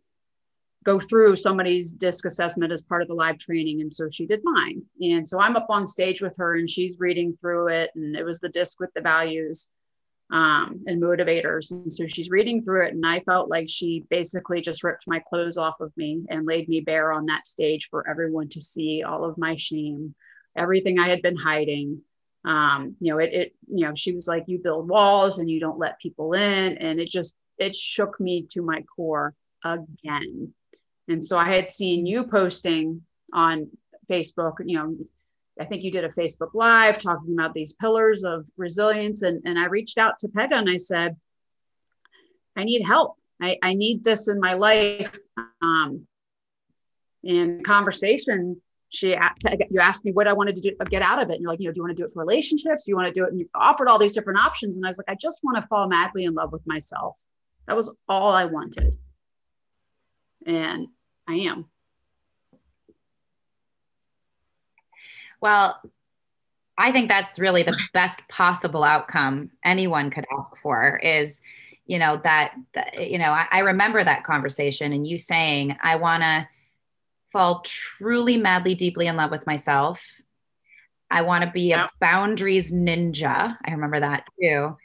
go 0.85 0.99
through 0.99 1.37
somebody's 1.37 1.93
DISC 1.93 2.25
assessment 2.25 2.73
as 2.73 2.83
part 2.83 3.03
of 3.03 3.09
the 3.09 3.15
live 3.15 3.39
training. 3.39 3.81
And 3.81 3.93
so 3.93 4.09
she 4.11 4.27
did 4.27 4.41
mine. 4.43 4.83
And 5.01 5.27
so 5.27 5.41
I'm 5.41 5.57
up 5.57 5.67
on 5.69 5.87
stage 5.87 6.21
with 6.21 6.37
her 6.39 6.57
and 6.57 6.69
she's 6.69 6.97
reading 6.99 7.37
through 7.41 7.69
it. 7.69 7.91
And 7.95 8.17
it 8.17 8.25
was 8.25 8.41
the 8.41 8.49
DISC 8.49 8.81
with 8.81 8.93
the 8.95 9.01
values 9.01 9.71
um, 10.33 10.83
and 10.87 11.01
motivators. 11.01 11.71
And 11.71 11.93
so 11.93 12.07
she's 12.09 12.31
reading 12.31 12.65
through 12.65 12.87
it, 12.87 12.95
and 12.95 13.07
I 13.07 13.21
felt 13.21 13.51
like 13.51 13.69
she 13.69 14.05
basically 14.09 14.63
just 14.63 14.83
ripped 14.83 15.05
my 15.07 15.23
clothes 15.29 15.59
off 15.59 15.81
of 15.81 15.93
me 15.97 16.25
and 16.31 16.47
laid 16.47 16.69
me 16.69 16.81
bare 16.81 17.13
on 17.13 17.27
that 17.27 17.47
stage 17.47 17.89
for 17.91 18.09
everyone 18.09 18.49
to 18.49 18.63
see 18.63 19.03
all 19.03 19.25
of 19.25 19.37
my 19.37 19.57
shame, 19.57 20.15
everything 20.57 20.99
I 20.99 21.09
had 21.09 21.23
been 21.23 21.37
hiding. 21.37 22.01
Um, 22.45 22.97
you 22.99 23.13
know, 23.13 23.19
it, 23.19 23.33
it, 23.33 23.55
you 23.69 23.87
know, 23.87 23.95
she 23.95 24.13
was 24.13 24.27
like, 24.27 24.45
you 24.47 24.59
build 24.59 24.89
walls 24.89 25.39
and 25.39 25.49
you 25.49 25.61
don't 25.61 25.79
let 25.79 26.01
people 26.01 26.33
in. 26.33 26.79
And 26.79 26.99
it 26.99 27.09
just, 27.09 27.37
it 27.59 27.75
shook 27.75 28.19
me 28.19 28.49
to 28.51 28.63
my 28.63 28.83
core 28.97 29.35
again. 29.65 30.53
And 31.09 31.25
so 31.25 31.39
I 31.39 31.53
had 31.53 31.71
seen 31.71 32.07
you 32.07 32.25
posting 32.25 33.03
on 33.33 33.69
Facebook, 34.11 34.55
you 34.65 34.77
know, 34.77 34.97
I 35.61 35.65
think 35.65 35.83
you 35.83 35.91
did 35.91 36.05
a 36.05 36.09
Facebook 36.09 36.55
Live 36.55 36.99
talking 36.99 37.35
about 37.35 37.55
these 37.55 37.75
pillars 37.75 38.25
of 38.25 38.47
resilience. 38.57 39.23
And, 39.23 39.43
and 39.45 39.59
I 39.59 39.67
reached 39.67 39.99
out 39.99 40.19
to 40.21 40.29
Pegah 40.29 40.55
and 40.55 40.71
I 40.71 40.77
said, 40.77 41.17
I 42.57 42.65
need 42.65 42.83
help. 42.83 43.17
I, 43.41 43.59
I 43.63 43.75
need 43.75 44.05
this 44.05 44.29
in 44.29 44.41
my 44.41 44.55
life. 44.55 45.19
Um, 45.63 46.07
in 47.23 47.63
conversation, 47.63 48.61
she 48.89 49.17
you 49.71 49.81
asked 49.81 50.05
me 50.05 50.13
what 50.13 50.29
I 50.29 50.33
wanted 50.33 50.57
to 50.57 50.63
do, 50.63 50.77
get 50.91 51.03
out 51.03 51.23
of 51.23 51.31
it. 51.31 51.35
And 51.35 51.43
you're 51.43 51.51
like, 51.51 51.61
you 51.61 51.67
know, 51.67 51.73
do 51.73 51.79
you 51.79 51.83
want 51.83 51.97
to 51.97 52.01
do 52.03 52.05
it 52.05 52.13
for 52.13 52.21
relationships? 52.21 52.85
Do 52.85 52.91
you 52.91 52.97
want 52.97 53.09
to 53.09 53.15
do 53.15 53.25
it? 53.25 53.31
And 53.31 53.41
you 53.41 53.49
offered 53.55 53.89
all 53.89 53.99
these 53.99 54.15
different 54.15 54.41
options. 54.41 54.77
And 54.77 54.85
I 54.85 54.89
was 54.89 54.99
like, 54.99 55.09
I 55.09 55.15
just 55.15 55.41
want 55.43 55.57
to 55.57 55.67
fall 55.69 55.89
madly 55.89 56.25
in 56.25 56.35
love 56.35 56.53
with 56.53 56.67
myself. 56.67 57.17
That 57.67 57.77
was 57.77 57.95
all 58.09 58.33
I 58.33 58.45
wanted. 58.45 58.99
And 60.47 60.89
I 61.27 61.35
am. 61.35 61.67
Well, 65.43 65.79
I 66.79 66.93
think 66.93 67.09
that's 67.09 67.39
really 67.39 67.65
the 67.65 67.77
best 67.93 68.27
possible 68.29 68.85
outcome 68.85 69.51
anyone 69.65 70.11
could 70.11 70.25
ask 70.39 70.57
for 70.63 70.97
is, 70.99 71.43
you 71.85 71.99
know, 71.99 72.19
that, 72.25 72.55
that 72.75 73.11
you 73.11 73.19
know, 73.19 73.33
I, 73.33 73.47
I 73.51 73.59
remember 73.59 74.03
that 74.03 74.25
conversation 74.25 74.93
and 74.93 75.07
you 75.07 75.19
saying, 75.19 75.77
I 75.83 75.97
want 75.97 76.23
to 76.23 76.49
fall 77.33 77.61
truly 77.61 78.37
madly 78.37 78.75
deeply 78.75 79.07
in 79.07 79.17
love 79.17 79.31
with 79.31 79.47
myself. 79.47 80.21
I 81.11 81.23
want 81.23 81.45
to 81.45 81.51
be 81.51 81.73
a 81.73 81.91
boundaries 82.01 82.73
ninja. 82.73 83.57
I 83.67 83.71
remember 83.71 84.01
that 84.01 84.25
too. 84.41 84.79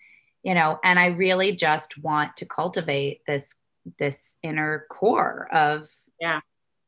You 0.44 0.54
know, 0.54 0.80
and 0.84 1.00
I 1.00 1.08
really 1.08 1.54
just 1.56 1.98
want 2.02 2.36
to 2.38 2.46
cultivate 2.46 3.22
this 3.28 3.56
this 4.00 4.36
inner 4.44 4.86
core 4.90 5.48
of 5.54 5.88
yeah, 6.20 6.42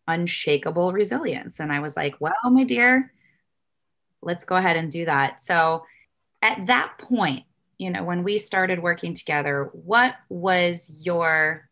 unshakable 0.08 0.92
resilience. 0.92 1.60
And 1.60 1.72
I 1.72 1.80
was 1.80 1.96
like, 1.96 2.16
well, 2.20 2.34
my 2.46 2.64
dear, 2.64 3.12
let's 4.22 4.46
go 4.46 4.56
ahead 4.56 4.78
and 4.78 4.92
do 4.92 5.06
that. 5.06 5.42
So 5.42 5.86
at 6.42 6.68
that 6.68 6.98
point, 6.98 7.44
you 7.78 7.90
know, 7.90 8.04
when 8.04 8.24
we 8.24 8.38
started 8.38 8.82
working 8.82 9.14
together, 9.14 9.70
what 9.74 10.16
was 10.28 10.92
your 11.02 11.70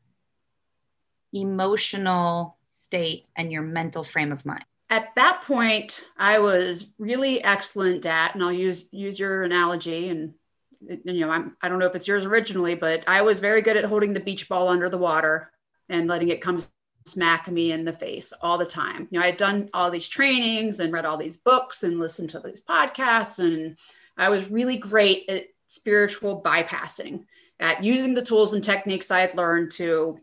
emotional 1.33 2.57
state 2.63 3.25
and 3.35 3.51
your 3.51 3.61
mental 3.61 4.03
frame 4.03 4.31
of 4.31 4.45
mind? 4.45 4.63
At 4.89 5.13
that 5.15 5.43
point, 5.45 6.01
I 6.17 6.39
was 6.39 6.85
really 6.97 7.43
excellent 7.43 8.05
at, 8.05 8.33
and 8.33 8.43
I'll 8.43 8.53
use 8.53 8.87
use 8.91 9.19
your 9.19 9.43
analogy, 9.43 10.07
and 10.07 10.33
you 10.79 11.19
know, 11.19 11.29
I'm, 11.29 11.57
I 11.61 11.67
don't 11.67 11.79
know 11.79 11.87
if 11.87 11.95
it's 11.95 12.07
yours 12.07 12.25
originally, 12.25 12.75
but 12.75 13.03
I 13.05 13.21
was 13.21 13.39
very 13.39 13.61
good 13.61 13.75
at 13.75 13.83
holding 13.83 14.13
the 14.13 14.21
beach 14.21 14.47
ball 14.47 14.69
under 14.69 14.89
the 14.89 14.97
water 14.97 15.51
and 15.89 16.07
letting 16.07 16.29
it 16.29 16.39
come 16.39 16.59
smack 17.07 17.49
me 17.49 17.71
in 17.71 17.85
the 17.85 17.93
face 17.93 18.33
all 18.41 18.57
the 18.57 18.65
time. 18.65 19.07
You 19.09 19.19
know, 19.19 19.23
I 19.23 19.27
had 19.27 19.37
done 19.37 19.69
all 19.73 19.89
these 19.89 20.07
trainings 20.07 20.79
and 20.79 20.91
read 20.91 21.05
all 21.05 21.17
these 21.17 21.37
books 21.37 21.83
and 21.83 21.99
listened 21.99 22.29
to 22.31 22.39
these 22.39 22.61
podcasts, 22.61 23.39
and 23.39 23.77
I 24.17 24.29
was 24.29 24.51
really 24.51 24.77
great 24.77 25.29
at 25.29 25.45
spiritual 25.67 26.41
bypassing, 26.41 27.25
at 27.59 27.83
using 27.83 28.13
the 28.13 28.21
tools 28.21 28.53
and 28.53 28.63
techniques 28.63 29.11
I 29.11 29.21
had 29.21 29.35
learned 29.35 29.71
to 29.73 30.17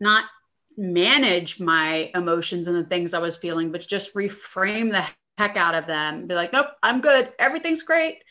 not 0.00 0.24
manage 0.76 1.60
my 1.60 2.10
emotions 2.14 2.66
and 2.66 2.76
the 2.76 2.84
things 2.84 3.12
I 3.12 3.18
was 3.18 3.36
feeling, 3.36 3.70
but 3.70 3.86
just 3.86 4.14
reframe 4.14 4.90
the 4.90 5.04
heck 5.38 5.56
out 5.56 5.74
of 5.74 5.86
them. 5.86 6.26
Be 6.26 6.34
like, 6.34 6.52
nope, 6.52 6.68
I'm 6.82 7.00
good. 7.00 7.32
Everything's 7.38 7.82
great. 7.82 8.22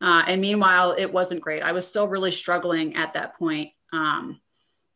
Uh, 0.00 0.22
and 0.26 0.40
meanwhile, 0.40 0.94
it 0.96 1.12
wasn't 1.12 1.42
great. 1.42 1.62
I 1.62 1.72
was 1.72 1.86
still 1.86 2.08
really 2.08 2.30
struggling 2.30 2.96
at 2.96 3.12
that 3.14 3.38
point. 3.38 3.70
Um, 3.92 4.40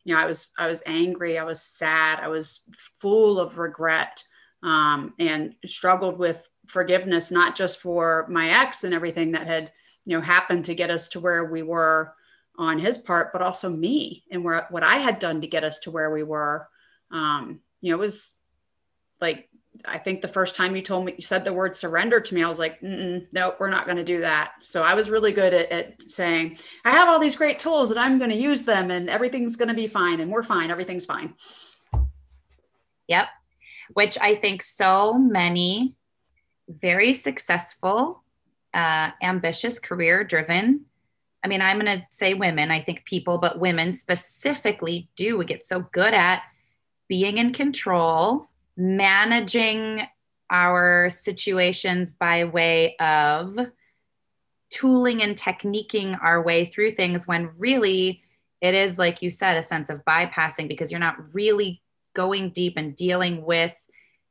you 0.05 0.15
know, 0.15 0.21
I 0.21 0.25
was 0.25 0.47
I 0.57 0.67
was 0.67 0.81
angry. 0.85 1.37
I 1.37 1.43
was 1.43 1.61
sad. 1.61 2.19
I 2.21 2.29
was 2.29 2.61
full 2.71 3.39
of 3.39 3.57
regret, 3.57 4.23
um, 4.63 5.13
and 5.19 5.55
struggled 5.65 6.17
with 6.17 6.47
forgiveness, 6.67 7.31
not 7.31 7.55
just 7.55 7.79
for 7.79 8.25
my 8.29 8.49
ex 8.49 8.83
and 8.83 8.93
everything 8.93 9.31
that 9.33 9.47
had 9.47 9.71
you 10.05 10.15
know 10.15 10.21
happened 10.21 10.65
to 10.65 10.75
get 10.75 10.89
us 10.89 11.07
to 11.09 11.19
where 11.19 11.45
we 11.45 11.63
were 11.63 12.13
on 12.57 12.79
his 12.79 12.97
part, 12.97 13.33
but 13.33 13.41
also 13.41 13.69
me 13.69 14.23
and 14.31 14.43
where 14.43 14.67
what 14.69 14.83
I 14.83 14.97
had 14.97 15.19
done 15.19 15.41
to 15.41 15.47
get 15.47 15.65
us 15.65 15.79
to 15.79 15.91
where 15.91 16.11
we 16.11 16.23
were 16.23 16.69
um, 17.11 17.59
you 17.81 17.91
know, 17.91 17.97
it 17.97 17.99
was 17.99 18.35
like, 19.21 19.49
I 19.83 19.97
think 19.97 20.21
the 20.21 20.27
first 20.27 20.55
time 20.55 20.75
you 20.75 20.81
told 20.81 21.05
me, 21.05 21.13
you 21.17 21.21
said 21.21 21.43
the 21.43 21.53
word 21.53 21.75
surrender 21.75 22.19
to 22.19 22.35
me, 22.35 22.43
I 22.43 22.47
was 22.47 22.59
like, 22.59 22.81
no, 22.81 23.55
we're 23.59 23.69
not 23.69 23.85
going 23.85 23.97
to 23.97 24.03
do 24.03 24.21
that. 24.21 24.51
So 24.61 24.83
I 24.83 24.93
was 24.93 25.09
really 25.09 25.31
good 25.31 25.53
at, 25.53 25.71
at 25.71 26.01
saying, 26.01 26.57
I 26.85 26.91
have 26.91 27.09
all 27.09 27.19
these 27.19 27.35
great 27.35 27.59
tools 27.59 27.91
and 27.91 27.99
I'm 27.99 28.17
going 28.17 28.29
to 28.29 28.37
use 28.37 28.63
them 28.63 28.89
and 28.89 29.09
everything's 29.09 29.57
going 29.57 29.67
to 29.67 29.73
be 29.73 29.87
fine 29.87 30.21
and 30.21 30.31
we're 30.31 30.43
fine. 30.43 30.71
Everything's 30.71 31.05
fine. 31.05 31.33
Yep. 33.07 33.27
Which 33.93 34.17
I 34.19 34.35
think 34.35 34.63
so 34.63 35.13
many 35.13 35.95
very 36.67 37.13
successful, 37.13 38.23
uh, 38.73 39.11
ambitious, 39.21 39.77
career 39.77 40.23
driven 40.23 40.85
I 41.45 41.47
mean, 41.47 41.61
I'm 41.61 41.79
going 41.79 41.99
to 41.99 42.07
say 42.09 42.33
women, 42.33 42.71
I 42.71 42.81
think 42.81 43.05
people, 43.05 43.37
but 43.37 43.59
women 43.59 43.93
specifically 43.93 45.09
do. 45.15 45.37
We 45.37 45.45
get 45.45 45.63
so 45.63 45.81
good 45.91 46.15
at 46.15 46.41
being 47.07 47.37
in 47.37 47.53
control, 47.53 48.49
managing 48.77 50.07
our 50.49 51.09
situations 51.09 52.13
by 52.13 52.43
way 52.43 52.95
of 52.97 53.57
tooling 54.69 55.21
and 55.21 55.35
techniquing 55.35 56.17
our 56.21 56.41
way 56.41 56.65
through 56.65 56.95
things 56.95 57.27
when 57.27 57.49
really 57.57 58.21
it 58.61 58.73
is, 58.73 58.97
like 58.97 59.21
you 59.21 59.29
said, 59.29 59.57
a 59.57 59.63
sense 59.63 59.89
of 59.89 60.03
bypassing 60.05 60.67
because 60.67 60.91
you're 60.91 60.99
not 60.99 61.33
really 61.33 61.81
going 62.13 62.49
deep 62.49 62.73
and 62.77 62.95
dealing 62.95 63.43
with 63.43 63.73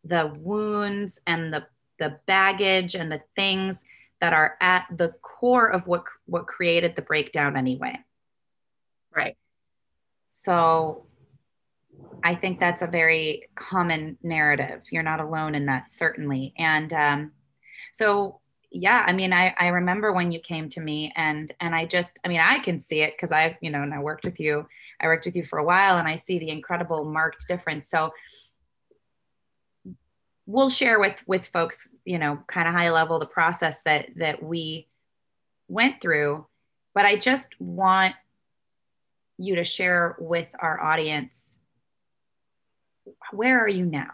the 0.03 0.27
wounds 0.39 1.21
and 1.27 1.53
the, 1.53 1.67
the 1.99 2.19
baggage 2.27 2.95
and 2.95 3.11
the 3.13 3.23
things 3.37 3.81
that 4.21 4.33
are 4.33 4.57
at 4.61 4.87
the 4.97 5.15
core 5.23 5.67
of 5.67 5.87
what 5.87 6.05
what 6.27 6.47
created 6.47 6.97
the 6.97 7.03
breakdown 7.03 7.57
anyway. 7.57 7.95
Right. 9.15 9.37
So 10.33 11.07
I 12.23 12.35
think 12.35 12.59
that's 12.59 12.83
a 12.83 12.87
very 12.87 13.49
common 13.55 14.17
narrative. 14.23 14.83
You're 14.91 15.03
not 15.03 15.21
alone 15.21 15.55
in 15.55 15.67
that, 15.67 15.91
certainly. 15.91 16.55
And 16.57 16.93
um, 16.93 17.33
so, 17.93 18.41
yeah, 18.71 19.05
I 19.07 19.13
mean, 19.13 19.33
I, 19.33 19.55
I 19.59 19.69
remember 19.69 20.13
when 20.13 20.33
you 20.33 20.41
came 20.41 20.69
to 20.71 20.81
me, 20.81 21.13
and 21.17 21.53
and 21.61 21.75
I 21.75 21.85
just, 21.85 22.19
I 22.25 22.29
mean, 22.29 22.41
I 22.41 22.59
can 22.59 22.81
see 22.81 23.03
it 23.03 23.15
because 23.15 23.31
I've, 23.31 23.57
you 23.61 23.71
know, 23.71 23.83
and 23.83 23.93
I 23.95 24.01
worked 24.01 24.25
with 24.25 24.41
you. 24.41 24.67
I 25.01 25.07
worked 25.07 25.27
with 25.27 25.37
you 25.37 25.45
for 25.45 25.59
a 25.59 25.65
while, 25.65 25.99
and 25.99 26.09
I 26.09 26.17
see 26.17 26.39
the 26.39 26.51
incredible 26.51 27.05
marked 27.05 27.47
difference. 27.47 27.89
So, 27.89 28.13
we'll 30.47 30.71
share 30.71 30.99
with 30.99 31.23
with 31.27 31.47
folks, 31.47 31.89
you 32.05 32.19
know, 32.19 32.41
kind 32.47 32.67
of 32.67 32.75
high 32.75 32.91
level 32.91 33.19
the 33.19 33.27
process 33.27 33.83
that 33.83 34.09
that 34.17 34.43
we 34.43 34.89
went 35.69 36.01
through. 36.01 36.47
But 36.95 37.05
I 37.05 37.17
just 37.17 37.61
want 37.61 38.15
you 39.37 39.57
to 39.57 39.65
share 39.65 40.17
with 40.19 40.49
our 40.59 40.81
audience 40.81 41.59
where 43.33 43.63
are 43.63 43.69
you 43.69 43.85
now? 43.85 44.11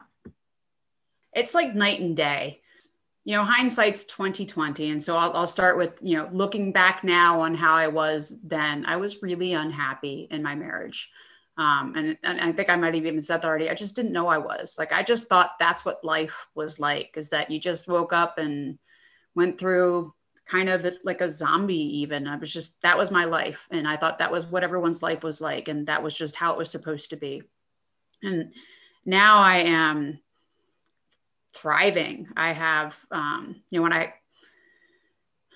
It's 1.32 1.54
like 1.54 1.74
night 1.74 2.00
and 2.00 2.16
day. 2.16 2.60
You 3.24 3.36
know, 3.36 3.44
hindsight's 3.44 4.04
2020. 4.06 4.90
And 4.90 5.02
so 5.02 5.16
I'll, 5.16 5.32
I'll 5.34 5.46
start 5.46 5.76
with, 5.76 5.98
you 6.00 6.16
know, 6.16 6.28
looking 6.32 6.72
back 6.72 7.04
now 7.04 7.40
on 7.40 7.54
how 7.54 7.74
I 7.74 7.86
was 7.86 8.40
then, 8.42 8.84
I 8.86 8.96
was 8.96 9.22
really 9.22 9.52
unhappy 9.52 10.26
in 10.30 10.42
my 10.42 10.54
marriage. 10.54 11.10
Um, 11.58 11.92
and, 11.94 12.16
and 12.24 12.40
I 12.40 12.52
think 12.52 12.70
I 12.70 12.76
might 12.76 12.94
have 12.94 13.04
even 13.04 13.20
said 13.20 13.42
that 13.42 13.48
already. 13.48 13.68
I 13.68 13.74
just 13.74 13.94
didn't 13.94 14.12
know 14.12 14.26
I 14.26 14.38
was 14.38 14.76
like, 14.78 14.92
I 14.92 15.02
just 15.02 15.28
thought 15.28 15.58
that's 15.58 15.84
what 15.84 16.02
life 16.02 16.46
was 16.54 16.80
like 16.80 17.14
is 17.16 17.28
that 17.28 17.50
you 17.50 17.60
just 17.60 17.86
woke 17.86 18.14
up 18.14 18.38
and 18.38 18.78
went 19.34 19.58
through 19.58 20.14
kind 20.50 20.68
of 20.68 20.84
like 21.04 21.20
a 21.20 21.30
zombie 21.30 22.00
even 22.00 22.26
i 22.26 22.36
was 22.36 22.52
just 22.52 22.82
that 22.82 22.98
was 22.98 23.12
my 23.12 23.24
life 23.24 23.68
and 23.70 23.86
i 23.86 23.96
thought 23.96 24.18
that 24.18 24.32
was 24.32 24.46
what 24.46 24.64
everyone's 24.64 25.02
life 25.02 25.22
was 25.22 25.40
like 25.40 25.68
and 25.68 25.86
that 25.86 26.02
was 26.02 26.16
just 26.16 26.34
how 26.34 26.52
it 26.52 26.58
was 26.58 26.68
supposed 26.68 27.10
to 27.10 27.16
be 27.16 27.40
and 28.22 28.52
now 29.04 29.38
I 29.38 29.58
am 29.58 30.20
thriving. 31.54 32.28
I 32.36 32.52
have, 32.52 32.96
um, 33.10 33.62
you 33.70 33.78
know, 33.78 33.82
when 33.82 33.92
I 33.92 34.14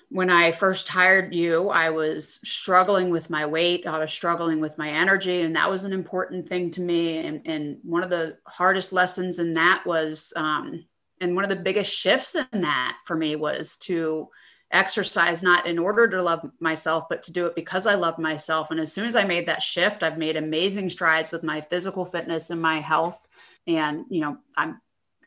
when 0.09 0.29
I 0.29 0.51
first 0.51 0.87
hired 0.87 1.33
you, 1.33 1.69
I 1.69 1.89
was 1.89 2.39
struggling 2.47 3.09
with 3.09 3.29
my 3.29 3.45
weight. 3.45 3.85
I 3.85 3.99
was 3.99 4.13
struggling 4.13 4.61
with 4.61 4.77
my 4.77 4.89
energy, 4.89 5.41
and 5.41 5.55
that 5.55 5.69
was 5.69 5.83
an 5.83 5.91
important 5.91 6.47
thing 6.47 6.71
to 6.71 6.81
me. 6.81 7.17
And, 7.17 7.41
and 7.45 7.79
one 7.83 8.03
of 8.03 8.09
the 8.09 8.37
hardest 8.45 8.93
lessons 8.93 9.39
in 9.39 9.53
that 9.53 9.85
was, 9.85 10.31
um, 10.35 10.85
and 11.19 11.35
one 11.35 11.43
of 11.43 11.49
the 11.49 11.55
biggest 11.57 11.91
shifts 11.91 12.35
in 12.35 12.61
that 12.61 12.97
for 13.05 13.15
me 13.15 13.35
was 13.35 13.75
to 13.77 14.29
exercise 14.71 15.41
not 15.43 15.65
in 15.67 15.79
order 15.79 16.07
to 16.07 16.21
love 16.21 16.49
myself, 16.59 17.05
but 17.09 17.23
to 17.23 17.31
do 17.31 17.45
it 17.47 17.55
because 17.55 17.87
I 17.87 17.95
love 17.95 18.19
myself. 18.19 18.71
And 18.71 18.79
as 18.79 18.93
soon 18.93 19.07
as 19.07 19.15
I 19.15 19.23
made 19.23 19.47
that 19.47 19.61
shift, 19.61 20.03
I've 20.03 20.17
made 20.17 20.37
amazing 20.37 20.89
strides 20.89 21.31
with 21.31 21.43
my 21.43 21.61
physical 21.61 22.05
fitness 22.05 22.49
and 22.51 22.61
my 22.61 22.79
health 22.79 23.24
and 23.67 24.05
you 24.09 24.21
know 24.21 24.37
i'm 24.57 24.79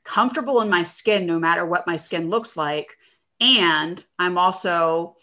comfortable 0.04 0.60
in 0.62 0.70
my 0.70 0.82
skin 0.82 1.26
no 1.26 1.38
matter 1.38 1.66
what 1.66 1.86
my 1.86 1.96
skin 1.96 2.30
looks 2.30 2.56
like. 2.56 2.96
And 3.40 4.04
i'm 4.18 4.38
also 4.38 5.16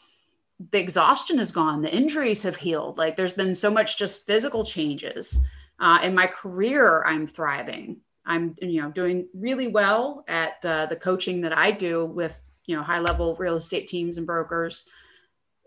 the 0.71 0.79
exhaustion 0.79 1.37
is 1.37 1.51
gone. 1.51 1.81
The 1.81 1.93
injuries 1.93 2.43
have 2.43 2.55
healed. 2.55 2.97
Like 2.97 3.15
there's 3.15 3.33
been 3.33 3.53
so 3.53 3.69
much 3.69 3.97
just 3.97 4.25
physical 4.25 4.63
changes 4.63 5.37
uh, 5.79 5.99
in 6.01 6.15
my 6.15 6.27
career. 6.27 7.03
I'm 7.03 7.27
thriving. 7.27 7.97
I'm 8.25 8.55
you 8.61 8.81
know 8.81 8.89
doing 8.91 9.27
really 9.33 9.67
well 9.67 10.23
at 10.27 10.63
uh, 10.65 10.85
the 10.87 10.95
coaching 10.95 11.41
that 11.41 11.55
i 11.55 11.69
do 11.71 12.05
with 12.05 12.41
you 12.65 12.75
know 12.75 12.81
high 12.81 12.99
level 12.99 13.35
real 13.35 13.55
estate 13.55 13.87
teams 13.87 14.17
and 14.17 14.25
brokers. 14.25 14.85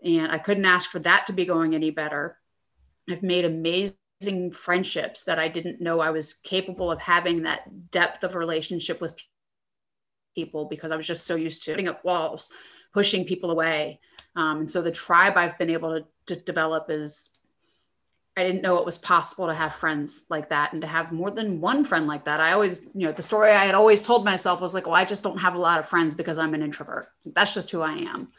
And 0.03 0.31
i 0.31 0.37
couldn't 0.37 0.65
ask 0.65 0.89
for 0.89 0.99
that 0.99 1.27
to 1.27 1.33
be 1.33 1.45
going 1.45 1.75
any 1.75 1.91
better. 1.91 2.37
I've 3.09 3.23
made 3.23 3.45
amazing 3.45 3.98
friendships 4.51 5.23
that 5.23 5.39
I 5.39 5.47
didn't 5.47 5.81
know 5.81 5.99
I 5.99 6.09
was 6.09 6.33
capable 6.33 6.91
of 6.91 6.99
having 6.99 7.43
that 7.43 7.91
depth 7.91 8.23
of 8.23 8.35
relationship 8.35 8.99
with 8.99 9.15
people 10.35 10.65
because 10.65 10.91
I 10.91 10.97
was 10.97 11.07
just 11.07 11.25
so 11.25 11.35
used 11.35 11.63
to 11.63 11.71
putting 11.71 11.87
up 11.87 12.03
walls, 12.03 12.49
pushing 12.93 13.25
people 13.25 13.49
away. 13.49 13.99
Um, 14.35 14.59
and 14.59 14.71
so 14.71 14.81
the 14.81 14.91
tribe 14.91 15.37
I've 15.37 15.57
been 15.57 15.69
able 15.69 15.99
to, 15.99 16.05
to 16.27 16.41
develop 16.41 16.87
is 16.89 17.31
I 18.35 18.43
didn't 18.43 18.61
know 18.61 18.77
it 18.77 18.85
was 18.85 18.97
possible 18.97 19.47
to 19.47 19.53
have 19.53 19.75
friends 19.75 20.25
like 20.29 20.49
that 20.49 20.73
and 20.73 20.81
to 20.81 20.87
have 20.87 21.11
more 21.11 21.31
than 21.31 21.61
one 21.61 21.83
friend 21.83 22.07
like 22.07 22.25
that. 22.25 22.39
I 22.39 22.51
always, 22.53 22.89
you 22.93 23.05
know, 23.05 23.11
the 23.11 23.23
story 23.23 23.51
I 23.51 23.65
had 23.65 23.75
always 23.75 24.01
told 24.01 24.23
myself 24.23 24.61
was 24.61 24.73
like, 24.73 24.85
well, 24.85 24.95
I 24.95 25.05
just 25.05 25.23
don't 25.23 25.39
have 25.39 25.55
a 25.55 25.59
lot 25.59 25.79
of 25.79 25.87
friends 25.87 26.15
because 26.15 26.37
I'm 26.37 26.53
an 26.53 26.61
introvert. 26.61 27.09
That's 27.25 27.53
just 27.53 27.69
who 27.69 27.81
I 27.81 27.93
am. 27.93 28.29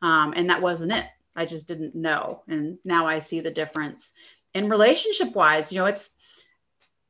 Um, 0.00 0.32
and 0.36 0.48
that 0.50 0.62
wasn't 0.62 0.92
it. 0.92 1.04
I 1.36 1.44
just 1.46 1.68
didn't 1.68 1.94
know. 1.94 2.42
And 2.48 2.78
now 2.84 3.06
I 3.06 3.18
see 3.18 3.40
the 3.40 3.50
difference. 3.50 4.12
In 4.54 4.68
relationship 4.68 5.34
wise, 5.34 5.72
you 5.72 5.78
know, 5.78 5.86
it's, 5.86 6.10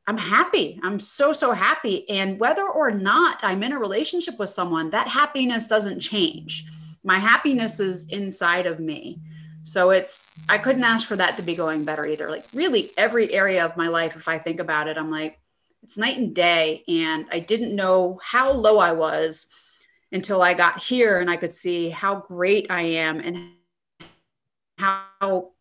I'm 0.07 0.17
happy. 0.17 0.79
I'm 0.83 0.99
so, 0.99 1.33
so 1.33 1.53
happy. 1.53 2.09
And 2.09 2.39
whether 2.39 2.67
or 2.67 2.91
not 2.91 3.43
I'm 3.43 3.63
in 3.63 3.71
a 3.71 3.79
relationship 3.79 4.37
with 4.37 4.49
someone, 4.49 4.89
that 4.89 5.07
happiness 5.07 5.67
doesn't 5.67 5.99
change. 5.99 6.65
My 7.03 7.19
happiness 7.19 7.79
is 7.79 8.07
inside 8.09 8.65
of 8.65 8.79
me. 8.79 9.19
So 9.63 9.91
it's, 9.91 10.29
I 10.49 10.57
couldn't 10.57 10.83
ask 10.83 11.07
for 11.07 11.15
that 11.15 11.37
to 11.37 11.41
be 11.41 11.55
going 11.55 11.85
better 11.85 12.05
either. 12.05 12.29
Like, 12.29 12.45
really, 12.53 12.91
every 12.97 13.33
area 13.33 13.63
of 13.63 13.77
my 13.77 13.87
life, 13.87 14.15
if 14.17 14.27
I 14.27 14.37
think 14.37 14.59
about 14.59 14.89
it, 14.89 14.97
I'm 14.97 15.09
like, 15.09 15.39
it's 15.83 15.97
night 15.97 16.17
and 16.17 16.35
day. 16.35 16.83
And 16.87 17.25
I 17.31 17.39
didn't 17.39 17.75
know 17.75 18.19
how 18.21 18.51
low 18.51 18.77
I 18.79 18.91
was 18.91 19.47
until 20.11 20.41
I 20.41 20.53
got 20.53 20.83
here 20.83 21.19
and 21.19 21.29
I 21.29 21.37
could 21.37 21.53
see 21.53 21.89
how 21.89 22.15
great 22.15 22.67
I 22.69 22.81
am 22.81 23.19
and 23.19 23.51
how 24.77 25.51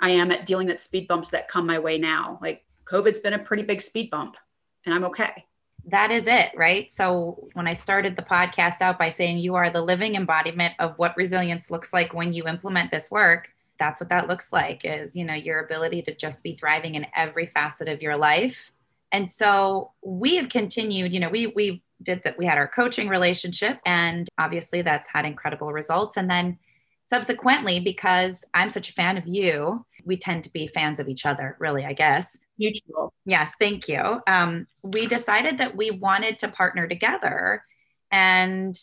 I 0.00 0.10
am 0.10 0.30
at 0.30 0.46
dealing 0.46 0.68
with 0.68 0.80
speed 0.80 1.08
bumps 1.08 1.28
that 1.30 1.48
come 1.48 1.66
my 1.66 1.78
way 1.78 1.98
now. 1.98 2.38
Like, 2.42 2.64
COVID's 2.84 3.20
been 3.20 3.32
a 3.32 3.38
pretty 3.38 3.62
big 3.62 3.80
speed 3.80 4.10
bump, 4.10 4.36
and 4.84 4.94
I'm 4.94 5.04
okay. 5.04 5.44
That 5.88 6.10
is 6.10 6.26
it, 6.26 6.50
right? 6.56 6.90
So, 6.90 7.48
when 7.54 7.66
I 7.66 7.72
started 7.72 8.16
the 8.16 8.22
podcast 8.22 8.80
out 8.80 8.98
by 8.98 9.08
saying 9.08 9.38
you 9.38 9.54
are 9.54 9.70
the 9.70 9.82
living 9.82 10.14
embodiment 10.14 10.74
of 10.78 10.98
what 10.98 11.16
resilience 11.16 11.70
looks 11.70 11.92
like 11.92 12.12
when 12.12 12.32
you 12.32 12.46
implement 12.46 12.90
this 12.90 13.10
work, 13.10 13.48
that's 13.78 14.00
what 14.00 14.08
that 14.10 14.28
looks 14.28 14.52
like 14.52 14.84
is, 14.84 15.14
you 15.14 15.24
know, 15.24 15.34
your 15.34 15.64
ability 15.64 16.02
to 16.02 16.14
just 16.14 16.42
be 16.42 16.54
thriving 16.54 16.94
in 16.94 17.06
every 17.14 17.46
facet 17.46 17.88
of 17.88 18.02
your 18.02 18.16
life. 18.16 18.72
And 19.12 19.28
so, 19.30 19.92
we 20.02 20.36
have 20.36 20.48
continued, 20.48 21.12
you 21.12 21.20
know, 21.20 21.28
we 21.28 21.46
we 21.48 21.82
did 22.02 22.22
that 22.24 22.38
we 22.38 22.46
had 22.46 22.58
our 22.58 22.68
coaching 22.68 23.08
relationship 23.08 23.78
and 23.86 24.28
obviously 24.38 24.82
that's 24.82 25.08
had 25.08 25.24
incredible 25.24 25.72
results 25.72 26.16
and 26.16 26.28
then 26.28 26.58
subsequently 27.06 27.80
because 27.80 28.44
i'm 28.54 28.70
such 28.70 28.88
a 28.90 28.92
fan 28.92 29.16
of 29.16 29.26
you 29.26 29.84
we 30.06 30.16
tend 30.16 30.44
to 30.44 30.52
be 30.52 30.66
fans 30.68 31.00
of 31.00 31.08
each 31.08 31.26
other 31.26 31.56
really 31.58 31.84
i 31.84 31.92
guess. 31.92 32.38
Mutual. 32.58 33.12
Yes 33.26 33.54
thank 33.58 33.86
you. 33.86 34.20
Um, 34.26 34.66
we 34.82 35.06
decided 35.06 35.58
that 35.58 35.76
we 35.76 35.90
wanted 35.90 36.38
to 36.38 36.48
partner 36.48 36.88
together 36.88 37.62
and 38.10 38.74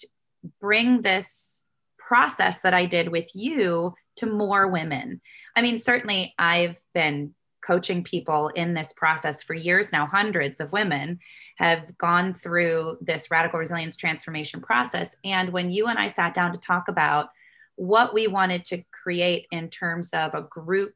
bring 0.60 1.02
this 1.02 1.66
process 1.98 2.62
that 2.62 2.74
i 2.74 2.86
did 2.86 3.10
with 3.10 3.30
you 3.34 3.96
to 4.18 4.28
more 4.28 4.68
women. 4.68 5.22
I 5.56 5.62
mean 5.62 5.80
certainly 5.80 6.36
i've 6.38 6.78
been 6.94 7.34
coaching 7.66 8.04
people 8.04 8.50
in 8.50 8.74
this 8.74 8.94
process 8.94 9.42
for 9.42 9.54
years 9.54 9.94
now. 9.94 10.06
Hundreds 10.06 10.60
of 10.60 10.74
women 10.74 11.18
have 11.58 11.98
gone 11.98 12.34
through 12.34 12.98
this 13.00 13.32
radical 13.32 13.58
resilience 13.58 13.96
transformation 13.96 14.60
process. 14.60 15.16
And 15.24 15.52
when 15.54 15.72
you 15.72 15.88
and 15.88 15.98
i 15.98 16.08
sat 16.08 16.34
down 16.34 16.52
to 16.52 16.60
talk 16.60 16.90
about 16.90 17.30
what 17.76 18.14
we 18.14 18.28
wanted 18.28 18.66
to 18.66 18.84
create 18.92 19.48
in 19.52 19.70
terms 19.70 20.12
of 20.14 20.34
a 20.34 20.42
group 20.42 20.94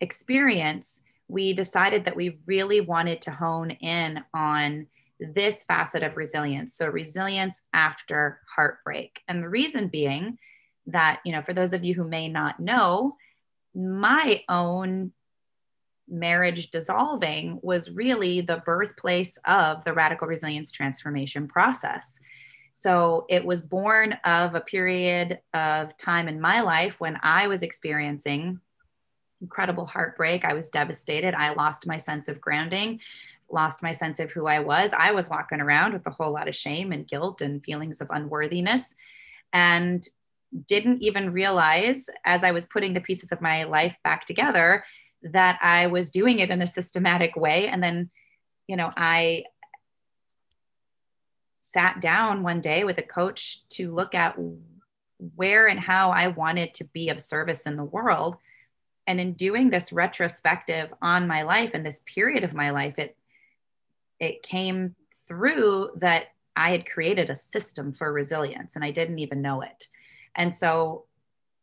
experience, 0.00 1.02
we 1.28 1.52
decided 1.52 2.04
that 2.04 2.16
we 2.16 2.38
really 2.46 2.80
wanted 2.80 3.22
to 3.22 3.30
hone 3.30 3.70
in 3.70 4.22
on 4.32 4.86
this 5.18 5.64
facet 5.64 6.02
of 6.02 6.16
resilience. 6.16 6.74
So, 6.74 6.86
resilience 6.86 7.62
after 7.72 8.40
heartbreak. 8.54 9.22
And 9.28 9.42
the 9.42 9.48
reason 9.48 9.88
being 9.88 10.38
that, 10.86 11.20
you 11.24 11.32
know, 11.32 11.42
for 11.42 11.54
those 11.54 11.72
of 11.72 11.84
you 11.84 11.94
who 11.94 12.04
may 12.04 12.28
not 12.28 12.60
know, 12.60 13.16
my 13.74 14.42
own 14.48 15.12
marriage 16.08 16.70
dissolving 16.70 17.58
was 17.62 17.90
really 17.90 18.40
the 18.40 18.62
birthplace 18.64 19.38
of 19.44 19.82
the 19.84 19.92
radical 19.92 20.28
resilience 20.28 20.70
transformation 20.70 21.48
process. 21.48 22.20
So 22.78 23.24
it 23.30 23.42
was 23.42 23.62
born 23.62 24.18
of 24.22 24.54
a 24.54 24.60
period 24.60 25.40
of 25.54 25.96
time 25.96 26.28
in 26.28 26.38
my 26.38 26.60
life 26.60 27.00
when 27.00 27.18
I 27.22 27.46
was 27.46 27.62
experiencing 27.62 28.60
incredible 29.40 29.86
heartbreak. 29.86 30.44
I 30.44 30.52
was 30.52 30.68
devastated. 30.68 31.34
I 31.34 31.54
lost 31.54 31.86
my 31.86 31.96
sense 31.96 32.28
of 32.28 32.38
grounding, 32.38 33.00
lost 33.50 33.82
my 33.82 33.92
sense 33.92 34.20
of 34.20 34.30
who 34.30 34.46
I 34.46 34.60
was. 34.60 34.92
I 34.92 35.12
was 35.12 35.30
walking 35.30 35.62
around 35.62 35.94
with 35.94 36.06
a 36.06 36.10
whole 36.10 36.30
lot 36.34 36.48
of 36.48 36.54
shame 36.54 36.92
and 36.92 37.08
guilt 37.08 37.40
and 37.40 37.64
feelings 37.64 38.02
of 38.02 38.08
unworthiness 38.10 38.94
and 39.54 40.06
didn't 40.68 41.02
even 41.02 41.32
realize 41.32 42.10
as 42.26 42.44
I 42.44 42.50
was 42.50 42.66
putting 42.66 42.92
the 42.92 43.00
pieces 43.00 43.32
of 43.32 43.40
my 43.40 43.64
life 43.64 43.96
back 44.04 44.26
together 44.26 44.84
that 45.22 45.58
I 45.62 45.86
was 45.86 46.10
doing 46.10 46.40
it 46.40 46.50
in 46.50 46.60
a 46.60 46.66
systematic 46.66 47.36
way. 47.36 47.68
And 47.68 47.82
then, 47.82 48.10
you 48.68 48.76
know, 48.76 48.90
I 48.98 49.44
sat 51.76 52.00
down 52.00 52.42
one 52.42 52.62
day 52.62 52.84
with 52.84 52.96
a 52.96 53.02
coach 53.02 53.68
to 53.68 53.94
look 53.94 54.14
at 54.14 54.34
where 55.34 55.66
and 55.66 55.78
how 55.78 56.10
I 56.10 56.28
wanted 56.28 56.72
to 56.74 56.84
be 56.84 57.10
of 57.10 57.20
service 57.20 57.66
in 57.66 57.76
the 57.76 57.84
world. 57.84 58.38
And 59.06 59.20
in 59.20 59.34
doing 59.34 59.68
this 59.68 59.92
retrospective 59.92 60.88
on 61.02 61.26
my 61.26 61.42
life 61.42 61.72
and 61.74 61.84
this 61.84 62.00
period 62.06 62.44
of 62.44 62.54
my 62.54 62.70
life, 62.70 62.98
it 62.98 63.14
it 64.18 64.42
came 64.42 64.94
through 65.28 65.90
that 65.96 66.28
I 66.56 66.70
had 66.70 66.90
created 66.90 67.28
a 67.28 67.36
system 67.36 67.92
for 67.92 68.10
resilience 68.10 68.74
and 68.74 68.82
I 68.82 68.90
didn't 68.90 69.18
even 69.18 69.42
know 69.42 69.60
it. 69.60 69.88
And 70.34 70.54
so 70.54 71.04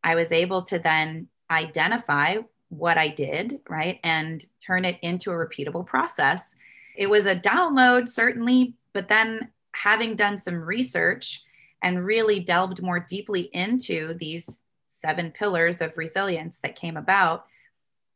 I 0.04 0.14
was 0.14 0.32
able 0.32 0.62
to 0.66 0.78
then 0.78 1.28
identify 1.50 2.38
what 2.70 3.00
I 3.00 3.08
did, 3.08 3.62
right, 3.68 4.00
and 4.04 4.46
turn 4.64 4.86
it 4.86 5.00
into 5.02 5.32
a 5.32 5.34
repeatable 5.34 5.88
process. 5.88 6.54
It 6.96 7.10
was 7.10 7.26
a 7.26 7.36
download, 7.36 8.08
certainly, 8.08 8.76
but 8.94 9.08
then 9.08 9.50
having 9.74 10.16
done 10.16 10.38
some 10.38 10.56
research 10.56 11.44
and 11.82 12.06
really 12.06 12.40
delved 12.40 12.82
more 12.82 13.00
deeply 13.00 13.50
into 13.54 14.14
these 14.16 14.62
seven 14.88 15.32
pillars 15.32 15.82
of 15.82 15.98
resilience 15.98 16.60
that 16.60 16.76
came 16.76 16.96
about, 16.98 17.46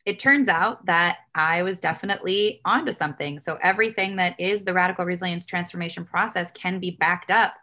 it 0.06 0.20
turns 0.20 0.48
out 0.48 0.86
that 0.86 1.17
I 1.36 1.63
was 1.63 1.82
definitely 1.82 2.62
onto 2.63 2.93
something. 2.93 3.39
So, 3.39 3.60
everything 3.62 4.15
that 4.15 4.39
is 4.39 4.63
the 4.63 4.74
radical 4.74 5.04
resilience 5.04 5.46
transformation 5.46 6.06
process 6.06 6.52
can 6.52 6.80
be 6.80 6.91
backed 6.91 7.30
up 7.30 7.56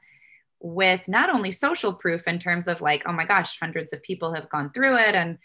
with 0.60 1.08
not 1.08 1.30
only 1.30 1.50
social 1.50 1.92
proof 1.92 2.28
in 2.28 2.38
terms 2.38 2.68
of 2.68 2.82
like, 2.82 3.02
oh 3.06 3.12
my 3.12 3.24
gosh, 3.24 3.58
hundreds 3.58 3.92
of 3.92 4.02
people 4.02 4.34
have 4.34 4.50
gone 4.50 4.70
through 4.72 4.98
it 4.98 5.14
and 5.14 5.38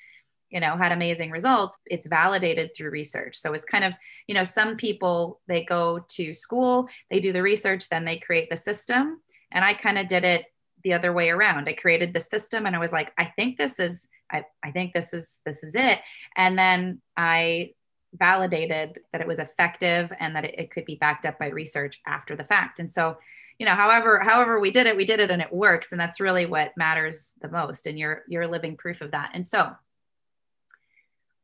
you 0.49 0.59
know 0.59 0.75
had 0.75 0.91
amazing 0.91 1.31
results 1.31 1.77
it's 1.85 2.05
validated 2.05 2.71
through 2.75 2.89
research. 2.89 3.37
So 3.37 3.53
it's 3.53 3.65
kind 3.65 3.83
of 3.83 3.93
you 4.27 4.35
know 4.35 4.43
some 4.43 4.77
people 4.77 5.39
they 5.47 5.63
go 5.63 6.05
to 6.09 6.33
school 6.33 6.87
they 7.09 7.19
do 7.19 7.33
the 7.33 7.41
research 7.41 7.89
then 7.89 8.05
they 8.05 8.17
create 8.17 8.49
the 8.49 8.57
system. 8.57 9.21
And 9.51 9.65
i 9.65 9.73
kind 9.73 9.97
of 9.97 10.07
did 10.07 10.23
it 10.23 10.45
the 10.83 10.93
other 10.93 11.11
way 11.11 11.29
around. 11.29 11.67
I 11.67 11.73
created 11.73 12.13
the 12.13 12.19
system 12.19 12.65
and 12.65 12.75
i 12.75 12.79
was 12.79 12.91
like 12.91 13.11
i 13.17 13.25
think 13.25 13.57
this 13.57 13.79
is 13.79 14.07
i, 14.31 14.43
I 14.63 14.71
think 14.71 14.93
this 14.93 15.13
is 15.13 15.39
this 15.45 15.63
is 15.63 15.75
it. 15.75 15.99
And 16.35 16.57
then 16.57 17.01
i 17.17 17.71
validated 18.13 18.99
that 19.11 19.21
it 19.21 19.27
was 19.27 19.39
effective 19.39 20.11
and 20.19 20.35
that 20.35 20.45
it, 20.45 20.55
it 20.57 20.71
could 20.71 20.85
be 20.85 20.95
backed 20.95 21.25
up 21.25 21.37
by 21.37 21.47
research 21.47 22.01
after 22.07 22.35
the 22.35 22.43
fact. 22.43 22.79
And 22.79 22.91
so 22.91 23.17
you 23.59 23.65
know 23.65 23.75
however 23.75 24.19
however 24.19 24.57
we 24.57 24.71
did 24.71 24.87
it 24.87 24.95
we 24.95 25.05
did 25.05 25.19
it 25.19 25.31
and 25.31 25.41
it 25.41 25.53
works. 25.53 25.91
And 25.91 25.99
that's 25.99 26.19
really 26.19 26.45
what 26.45 26.75
matters 26.77 27.35
the 27.41 27.49
most. 27.49 27.87
And 27.87 27.99
you're 27.99 28.23
you're 28.27 28.47
living 28.47 28.77
proof 28.77 29.01
of 29.01 29.11
that. 29.11 29.31
And 29.33 29.45
so 29.45 29.71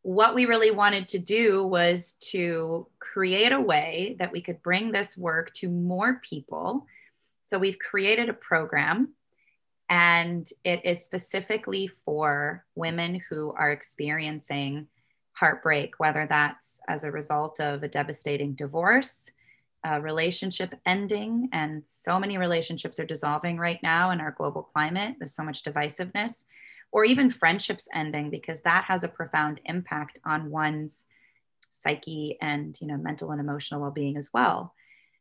what 0.06 0.36
we 0.36 0.46
really 0.46 0.70
wanted 0.70 1.08
to 1.08 1.18
do 1.18 1.66
was 1.66 2.12
to 2.12 2.86
create 3.00 3.52
a 3.52 3.60
way 3.60 4.16
that 4.20 4.32
we 4.32 4.40
could 4.40 4.62
bring 4.62 4.92
this 4.92 5.18
work 5.18 5.52
to 5.52 5.68
more 5.68 6.22
people. 6.24 6.86
So 7.44 7.58
we've 7.58 7.80
created 7.80 8.30
a 8.30 8.34
program 8.34 9.16
and 9.90 10.48
it 10.64 10.86
is 10.86 11.04
specifically 11.04 11.88
for 11.88 12.64
women 12.76 13.20
who 13.28 13.52
are 13.54 13.72
experiencing 13.72 14.90
heartbreak, 15.32 15.96
whether 15.98 16.28
that's 16.30 16.80
as 16.88 17.04
a 17.04 17.10
result 17.10 17.60
of 17.60 17.82
a 17.82 17.88
devastating 17.88 18.54
divorce, 18.54 19.32
a 19.84 20.00
relationship 20.00 20.76
ending, 20.86 21.50
and 21.52 21.82
so 21.84 22.20
many 22.20 22.38
relationships 22.38 23.00
are 23.00 23.08
dissolving 23.08 23.58
right 23.58 23.80
now 23.82 24.12
in 24.12 24.22
our 24.22 24.36
global 24.38 24.62
climate. 24.62 25.16
There's 25.18 25.34
so 25.34 25.44
much 25.44 25.64
divisiveness 25.64 26.46
or 26.96 27.04
even 27.04 27.30
friendships 27.30 27.90
ending 27.94 28.30
because 28.30 28.62
that 28.62 28.86
has 28.86 29.04
a 29.04 29.10
profound 29.10 29.60
impact 29.66 30.18
on 30.24 30.50
one's 30.50 31.04
psyche 31.70 32.38
and 32.42 32.80
you 32.80 32.88
know 32.88 32.96
mental 32.96 33.32
and 33.32 33.42
emotional 33.42 33.82
well-being 33.82 34.16
as 34.16 34.30
well. 34.34 34.74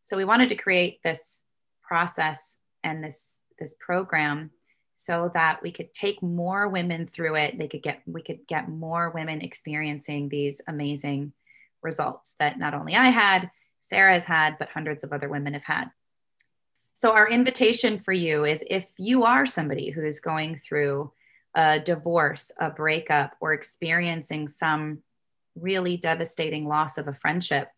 So 0.04 0.16
we 0.16 0.24
wanted 0.24 0.50
to 0.50 0.54
create 0.54 1.02
this 1.02 1.42
process 1.82 2.58
and 2.84 3.02
this 3.02 3.42
this 3.58 3.74
program 3.80 4.52
so 4.92 5.32
that 5.34 5.64
we 5.64 5.72
could 5.72 5.92
take 5.92 6.22
more 6.22 6.68
women 6.68 7.08
through 7.08 7.34
it. 7.34 7.58
They 7.58 7.66
could 7.66 7.82
get 7.82 8.02
we 8.06 8.22
could 8.22 8.46
get 8.46 8.68
more 8.68 9.10
women 9.10 9.40
experiencing 9.40 10.28
these 10.28 10.60
amazing 10.68 11.32
results 11.82 12.36
that 12.38 12.56
not 12.56 12.72
only 12.72 12.94
i 12.94 13.10
had 13.10 13.50
sara 13.80 14.14
has 14.14 14.24
had 14.24 14.56
but 14.58 14.70
hundreds 14.70 15.02
of 15.02 15.12
other 15.12 15.28
women 15.28 15.54
have 15.54 15.64
had. 15.64 15.90
So, 16.92 17.10
our 17.10 17.28
invitation 17.28 17.98
for 17.98 18.12
you 18.12 18.44
is 18.44 18.62
if 18.70 18.86
you 18.96 19.24
are 19.24 19.44
somebody 19.44 19.90
who 19.90 20.04
is 20.04 20.20
going 20.20 20.54
through 20.54 21.10
a 21.54 21.78
divorce, 21.78 22.50
a 22.58 22.70
breakup, 22.70 23.36
or 23.40 23.52
experiencing 23.52 24.48
some 24.48 24.98
really 25.54 25.96
devastating 25.96 26.66
loss 26.66 26.98
of 26.98 27.08
a 27.08 27.12
friendship, 27.12 27.68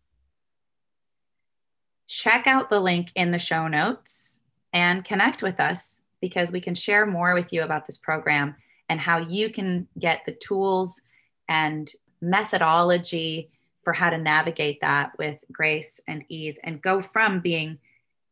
check 2.06 2.46
out 2.46 2.70
the 2.70 2.80
link 2.80 3.10
in 3.14 3.30
the 3.30 3.38
show 3.38 3.68
notes 3.68 4.40
and 4.72 5.04
connect 5.04 5.42
with 5.42 5.60
us 5.60 6.04
because 6.20 6.52
we 6.52 6.60
can 6.60 6.74
share 6.74 7.06
more 7.06 7.34
with 7.34 7.52
you 7.52 7.62
about 7.62 7.86
this 7.86 7.98
program 7.98 8.54
and 8.88 9.00
how 9.00 9.18
you 9.18 9.50
can 9.50 9.86
get 9.98 10.22
the 10.24 10.32
tools 10.32 11.02
and 11.48 11.92
methodology 12.20 13.50
for 13.82 13.92
how 13.92 14.10
to 14.10 14.18
navigate 14.18 14.80
that 14.80 15.12
with 15.18 15.38
grace 15.52 16.00
and 16.08 16.24
ease 16.28 16.58
and 16.64 16.82
go 16.82 17.00
from 17.00 17.40
being 17.40 17.78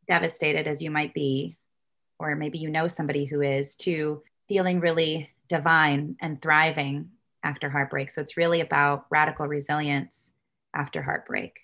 devastated 0.09 0.67
as 0.67 0.83
you 0.83 0.91
might 0.91 1.15
be, 1.15 1.57
or 2.19 2.35
maybe 2.35 2.59
you 2.59 2.69
know 2.69 2.89
somebody 2.89 3.25
who 3.25 3.41
is, 3.41 3.77
to 3.77 4.23
feeling 4.49 4.81
really 4.81 5.31
divine 5.49 6.17
and 6.21 6.41
thriving 6.41 7.11
after 7.43 7.69
heartbreak. 7.69 8.11
So 8.11 8.21
it's 8.21 8.37
really 8.37 8.61
about 8.61 9.07
radical 9.11 9.47
resilience 9.47 10.33
after 10.75 11.03
heartbreak. 11.03 11.61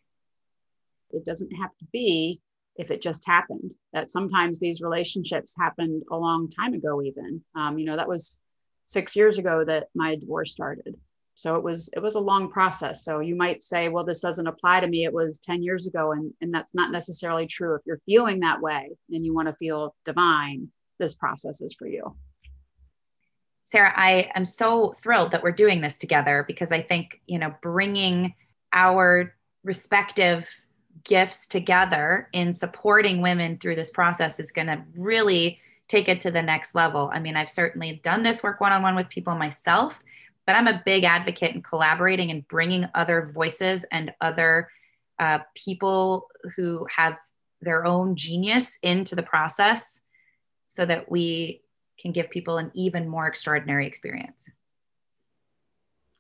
It 1.11 1.25
doesn't 1.25 1.51
have 1.57 1.71
to 1.79 1.85
be 1.93 2.41
if 2.77 2.91
it 2.91 3.03
just 3.03 3.27
happened. 3.27 3.75
That 3.93 4.11
sometimes 4.11 4.59
these 4.59 4.81
relationships 4.81 5.55
happened 5.59 6.05
a 6.11 6.17
long 6.17 6.51
time 6.51 6.75
ago, 6.75 7.03
even. 7.03 7.43
Um, 7.55 7.79
you 7.79 7.87
know, 7.87 7.97
that 7.97 8.09
was 8.09 8.41
six 8.87 9.17
years 9.17 9.39
ago 9.39 9.65
that 9.65 9.89
my 9.95 10.17
divorce 10.17 10.53
started. 10.53 10.97
So 11.35 11.57
it 11.57 11.63
was 11.63 11.89
it 11.97 12.01
was 12.01 12.17
a 12.17 12.21
long 12.21 12.51
process. 12.51 13.03
So 13.03 13.21
you 13.21 13.35
might 13.35 13.63
say, 13.63 13.89
well, 13.89 14.05
this 14.05 14.21
doesn't 14.21 14.47
apply 14.47 14.81
to 14.81 14.87
me. 14.87 15.05
It 15.05 15.13
was 15.13 15.39
10 15.39 15.63
years 15.63 15.87
ago. 15.87 16.13
And, 16.13 16.33
and 16.43 16.53
that's 16.53 16.75
not 16.75 16.93
necessarily 16.93 17.47
true. 17.47 17.75
If 17.75 17.83
you're 17.87 18.01
feeling 18.05 18.41
that 18.41 18.61
way 18.61 18.91
and 19.11 19.25
you 19.25 19.35
want 19.35 19.49
to 19.49 19.55
feel 19.55 19.95
divine, 20.05 20.69
this 20.99 21.15
process 21.15 21.63
is 21.63 21.75
for 21.79 21.89
you. 21.89 22.15
Sara, 23.71 23.93
I 23.95 24.33
am 24.35 24.45
so 24.45 24.95
thrilled 25.01 25.31
that 25.31 25.45
we're 25.45 25.53
doing 25.53 25.81
this 25.81 25.97
together 25.97 26.45
because 26.45 26.73
I 26.73 26.83
think, 26.83 27.21
you 27.29 27.39
know, 27.39 27.55
bringing 27.63 28.35
our 28.73 29.33
respective 29.63 30.51
gifts 31.05 31.47
together 31.47 32.29
in 32.33 32.53
supporting 32.53 33.23
women 33.23 33.59
through 33.59 33.77
this 33.77 33.93
process 33.93 34.41
is 34.41 34.51
going 34.51 34.67
to 34.67 34.83
really 34.97 35.61
take 35.87 36.09
it 36.09 36.21
to 36.23 36.33
the 36.33 36.43
next 36.43 36.75
level. 36.75 37.13
I 37.15 37.21
mean, 37.21 37.37
I've 37.37 37.49
certainly 37.49 38.01
done 38.03 38.25
this 38.25 38.43
work 38.43 38.61
one 38.61 38.73
on 38.73 38.83
one 38.83 38.97
with 38.97 39.09
people 39.09 39.37
myself, 39.37 40.03
but 40.49 40.57
I'm 40.57 40.67
a 40.67 40.83
big 40.85 41.05
advocate 41.05 41.55
in 41.55 41.63
collaborating 41.63 42.33
and 42.33 42.47
bringing 42.49 42.89
other 42.97 43.31
voices 43.33 43.85
and 43.93 44.13
other 44.21 44.69
uh, 45.21 45.39
people 45.55 46.27
who 46.57 46.89
have 46.97 47.21
their 47.61 47.87
own 47.87 48.17
genius 48.17 48.81
into 48.83 49.15
the 49.15 49.23
process 49.23 50.01
so 50.67 50.85
that 50.85 51.09
we 51.09 51.63
can 52.01 52.13
give 52.13 52.31
people 52.31 52.59
an 52.59 52.71
even 52.75 53.09
more 53.09 53.27
extraordinary 53.27 53.87
experience. 53.87 54.49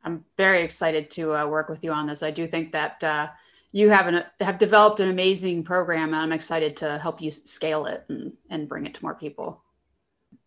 I'm 0.03 0.25
very 0.37 0.63
excited 0.63 1.11
to 1.11 1.35
uh, 1.35 1.47
work 1.47 1.69
with 1.69 1.85
you 1.85 1.93
on 1.93 2.07
this. 2.07 2.23
I 2.23 2.31
do 2.31 2.47
think 2.47 2.73
that 2.73 3.03
uh, 3.05 3.29
you 3.73 3.91
have 3.91 4.07
an, 4.07 4.25
have 4.41 4.59
developed 4.59 5.01
an 5.01 5.09
amazing 5.09 5.65
program, 5.65 6.15
and 6.15 6.23
I'm 6.23 6.33
excited 6.33 6.77
to 6.79 6.99
help 6.99 7.21
you 7.21 7.31
scale 7.31 7.87
it 7.87 8.05
and, 8.09 8.33
and 8.49 8.69
bring 8.69 8.87
it 8.87 8.95
to 8.95 9.03
more 9.03 9.15
people. 9.15 9.63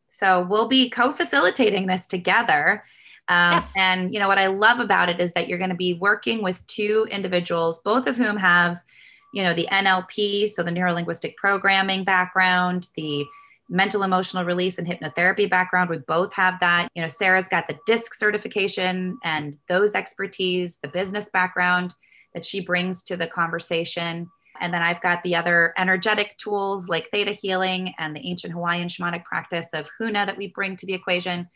So 0.08 0.42
we'll 0.42 0.68
be 0.68 0.90
co-facilitating 0.90 1.88
this 1.88 2.08
together. 2.08 2.84
Um, 3.28 3.54
yes. 3.54 3.74
And 3.78 4.14
you 4.14 4.20
know 4.20 4.28
what 4.28 4.38
I 4.38 4.48
love 4.48 4.80
about 4.80 5.10
it 5.10 5.20
is 5.20 5.34
that 5.34 5.48
you're 5.48 5.58
going 5.58 5.70
to 5.70 5.76
be 5.76 5.94
working 5.94 6.44
with 6.44 6.66
two 6.68 7.08
individuals, 7.10 7.82
both 7.82 8.06
of 8.06 8.18
whom 8.18 8.38
have, 8.38 8.82
you 9.34 9.44
know, 9.44 9.54
the 9.54 9.68
NLP, 9.72 10.50
so 10.50 10.62
the 10.62 10.72
neuro 10.72 10.94
linguistic 10.94 11.38
programming 11.38 12.04
background, 12.04 12.90
the 12.96 13.26
mental 13.74 14.04
emotional 14.04 14.46
release 14.46 14.78
and 14.78 14.88
hypnotherapy 14.88 15.50
background. 15.50 15.90
We 15.90 15.98
both 15.98 16.32
have 16.34 16.60
that. 16.60 16.90
You 16.94 17.02
know, 17.02 17.08
Sara's 17.08 17.48
got 17.48 17.68
the 17.68 17.80
DISC 17.88 18.14
certification 18.14 19.18
and 19.24 19.58
those 19.68 19.96
expertise, 19.96 20.78
the 20.78 20.88
business 20.88 21.32
background 21.32 21.96
that 22.36 22.46
she 22.46 22.62
brings 22.62 23.04
to 23.06 23.18
the 23.18 23.26
conversation. 23.26 24.30
And 24.62 24.72
then 24.72 24.84
I've 24.84 25.02
got 25.02 25.24
the 25.24 25.36
other 25.36 25.74
energetic 25.76 26.38
tools 26.38 26.88
like 26.88 27.10
theta 27.10 27.32
healing 27.32 27.96
and 27.98 28.16
the 28.16 28.26
ancient 28.26 28.54
Hawaiian 28.54 28.90
shamanic 28.90 29.24
practice 29.24 29.68
of 29.74 29.90
Huna 30.00 30.28
that 30.28 30.38
we 30.38 30.48
bring 30.48 30.76
to 30.76 30.86
the 30.86 30.94
equation. 30.94 31.50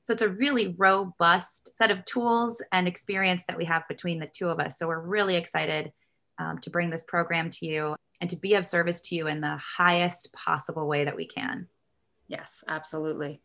So 0.00 0.12
it's 0.12 0.22
a 0.22 0.28
really 0.28 0.76
robust 0.78 1.76
set 1.76 1.90
of 1.90 2.04
tools 2.04 2.62
and 2.70 2.86
experience 2.86 3.46
that 3.46 3.56
we 3.56 3.64
have 3.64 3.82
between 3.88 4.20
the 4.20 4.30
two 4.32 4.48
of 4.48 4.60
us. 4.60 4.78
So 4.78 4.86
we're 4.86 5.00
really 5.00 5.34
excited 5.34 5.92
um, 6.38 6.58
to 6.58 6.70
bring 6.70 6.90
this 6.90 7.04
program 7.04 7.50
to 7.50 7.66
you 7.66 7.96
and 8.24 8.30
to 8.30 8.36
be 8.36 8.54
of 8.54 8.64
service 8.64 9.02
to 9.02 9.14
you 9.14 9.26
in 9.26 9.42
the 9.42 9.58
highest 9.58 10.32
possible 10.32 10.88
way 10.88 11.04
that 11.04 11.14
we 11.14 11.26
can. 11.26 11.68
Yes, 12.26 12.64
absolutely. 12.66 13.42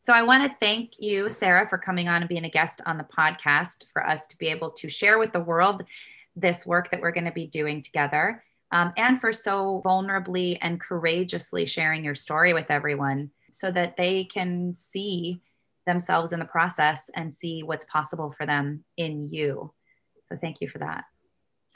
So 0.00 0.12
I 0.12 0.22
want 0.22 0.42
to 0.42 0.56
thank 0.58 0.94
you, 0.98 1.30
Sara, 1.30 1.68
for 1.68 1.78
coming 1.78 2.08
on 2.08 2.20
and 2.20 2.28
being 2.28 2.46
a 2.46 2.50
guest 2.50 2.80
on 2.84 2.98
the 2.98 3.04
podcast 3.04 3.84
for 3.92 4.04
us 4.04 4.26
to 4.26 4.38
be 4.38 4.48
able 4.48 4.72
to 4.72 4.88
share 4.88 5.20
with 5.20 5.32
the 5.32 5.38
world 5.38 5.84
this 6.34 6.66
work 6.66 6.90
that 6.90 7.00
we're 7.00 7.12
going 7.12 7.26
to 7.26 7.30
be 7.30 7.46
doing 7.46 7.80
together. 7.80 8.42
Um, 8.72 8.92
and 8.96 9.20
for 9.20 9.32
so 9.32 9.80
vulnerably 9.84 10.58
and 10.60 10.80
courageously 10.80 11.66
sharing 11.66 12.02
your 12.02 12.16
story 12.16 12.54
with 12.54 12.72
everyone 12.72 13.30
so 13.52 13.70
that 13.70 13.96
they 13.96 14.24
can 14.24 14.74
see 14.74 15.40
themselves 15.86 16.32
in 16.32 16.40
the 16.40 16.44
process 16.44 17.08
and 17.14 17.32
see 17.32 17.62
what's 17.62 17.84
possible 17.84 18.34
for 18.36 18.46
them 18.46 18.82
in 18.96 19.28
you. 19.30 19.72
So 20.28 20.36
thank 20.40 20.60
you 20.60 20.68
for 20.68 20.78
that. 20.80 21.04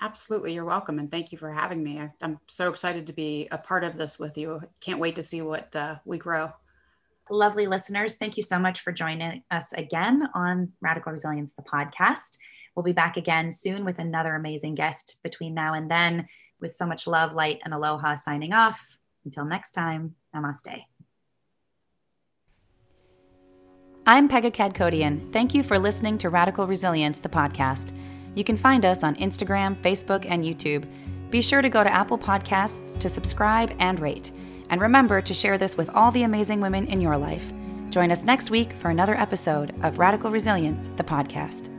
Absolutely. 0.01 0.55
You're 0.55 0.65
welcome. 0.65 0.99
And 0.99 1.11
thank 1.11 1.33
you 1.33 1.39
for 1.39 1.51
having 1.51 1.83
me. 1.83 1.99
I, 1.99 2.11
am 2.23 2.39
so 2.47 2.71
excited 2.71 3.07
to 3.09 3.13
be 3.13 3.49
a 3.51 3.59
part 3.59 3.83
of 3.83 3.97
this 3.97 4.19
with 4.19 4.39
you. 4.39 4.61
Can't 4.81 5.01
wait 5.01 5.17
to 5.17 5.23
see 5.23 5.43
what 5.43 5.75
uh, 5.75 5.97
we 6.05 6.19
grow. 6.19 6.53
Lovely 7.31 7.67
listeners, 7.67 8.17
thank 8.17 8.37
you 8.39 8.43
so 8.43 8.59
much 8.59 8.81
for 8.81 8.91
joining 8.91 9.43
us 9.51 9.73
again 9.75 10.29
on 10.35 10.73
Radical 10.81 11.13
Resilience, 11.13 11.53
the 11.53 11.63
podcast. 11.63 12.39
We'll 12.75 12.85
be 12.85 12.93
back 12.93 13.17
again 13.17 13.53
soon 13.53 13.85
with 13.85 13.99
another 13.99 14.35
amazing 14.35 14.77
guest 14.77 15.19
between 15.23 15.53
now 15.53 15.75
and 15.75 15.91
then. 15.91 16.27
With 16.61 16.75
so 16.75 16.87
much 16.87 17.07
love, 17.07 17.35
light, 17.35 17.59
and 17.65 17.75
aloha 17.75 18.17
signing 18.17 18.53
off. 18.53 18.83
Until 19.25 19.45
next 19.45 19.73
time, 19.73 20.15
namaste. 20.35 20.85
I'm 24.07 24.29
Pegah 24.29 24.53
Kadkodian. 24.55 25.33
Thank 25.33 25.53
you 25.55 25.63
for 25.63 25.79
listening 25.79 26.17
to 26.19 26.31
Radical 26.31 26.67
Resilience, 26.67 27.21
the 27.21 27.29
podcast. 27.29 27.93
You 28.39 28.45
can 28.45 28.57
find 28.57 28.87
us 28.87 29.03
on 29.03 29.17
Instagram, 29.17 29.75
Facebook, 29.83 30.25
and 30.25 30.45
YouTube. 30.45 30.87
Be 31.29 31.43
sure 31.43 31.61
to 31.61 31.69
go 31.69 31.83
to 31.83 31.93
Apple 31.93 32.17
Podcasts 32.17 32.97
to 33.01 33.09
subscribe 33.09 33.75
and 33.81 33.99
rate. 33.99 34.31
And 34.71 34.81
remember 34.81 35.21
to 35.21 35.35
share 35.35 35.59
this 35.59 35.77
with 35.77 35.91
all 35.91 36.13
the 36.13 36.23
amazing 36.23 36.61
women 36.61 36.87
in 36.87 37.01
your 37.01 37.17
life. 37.17 37.53
Join 37.91 38.13
us 38.13 38.23
next 38.23 38.49
week 38.49 38.75
for 38.75 38.91
another 38.91 39.17
episode 39.17 39.75
of 39.83 39.99
Radical 39.99 40.31
Resilience, 40.31 40.89
the 40.95 41.03
podcast. 41.03 41.78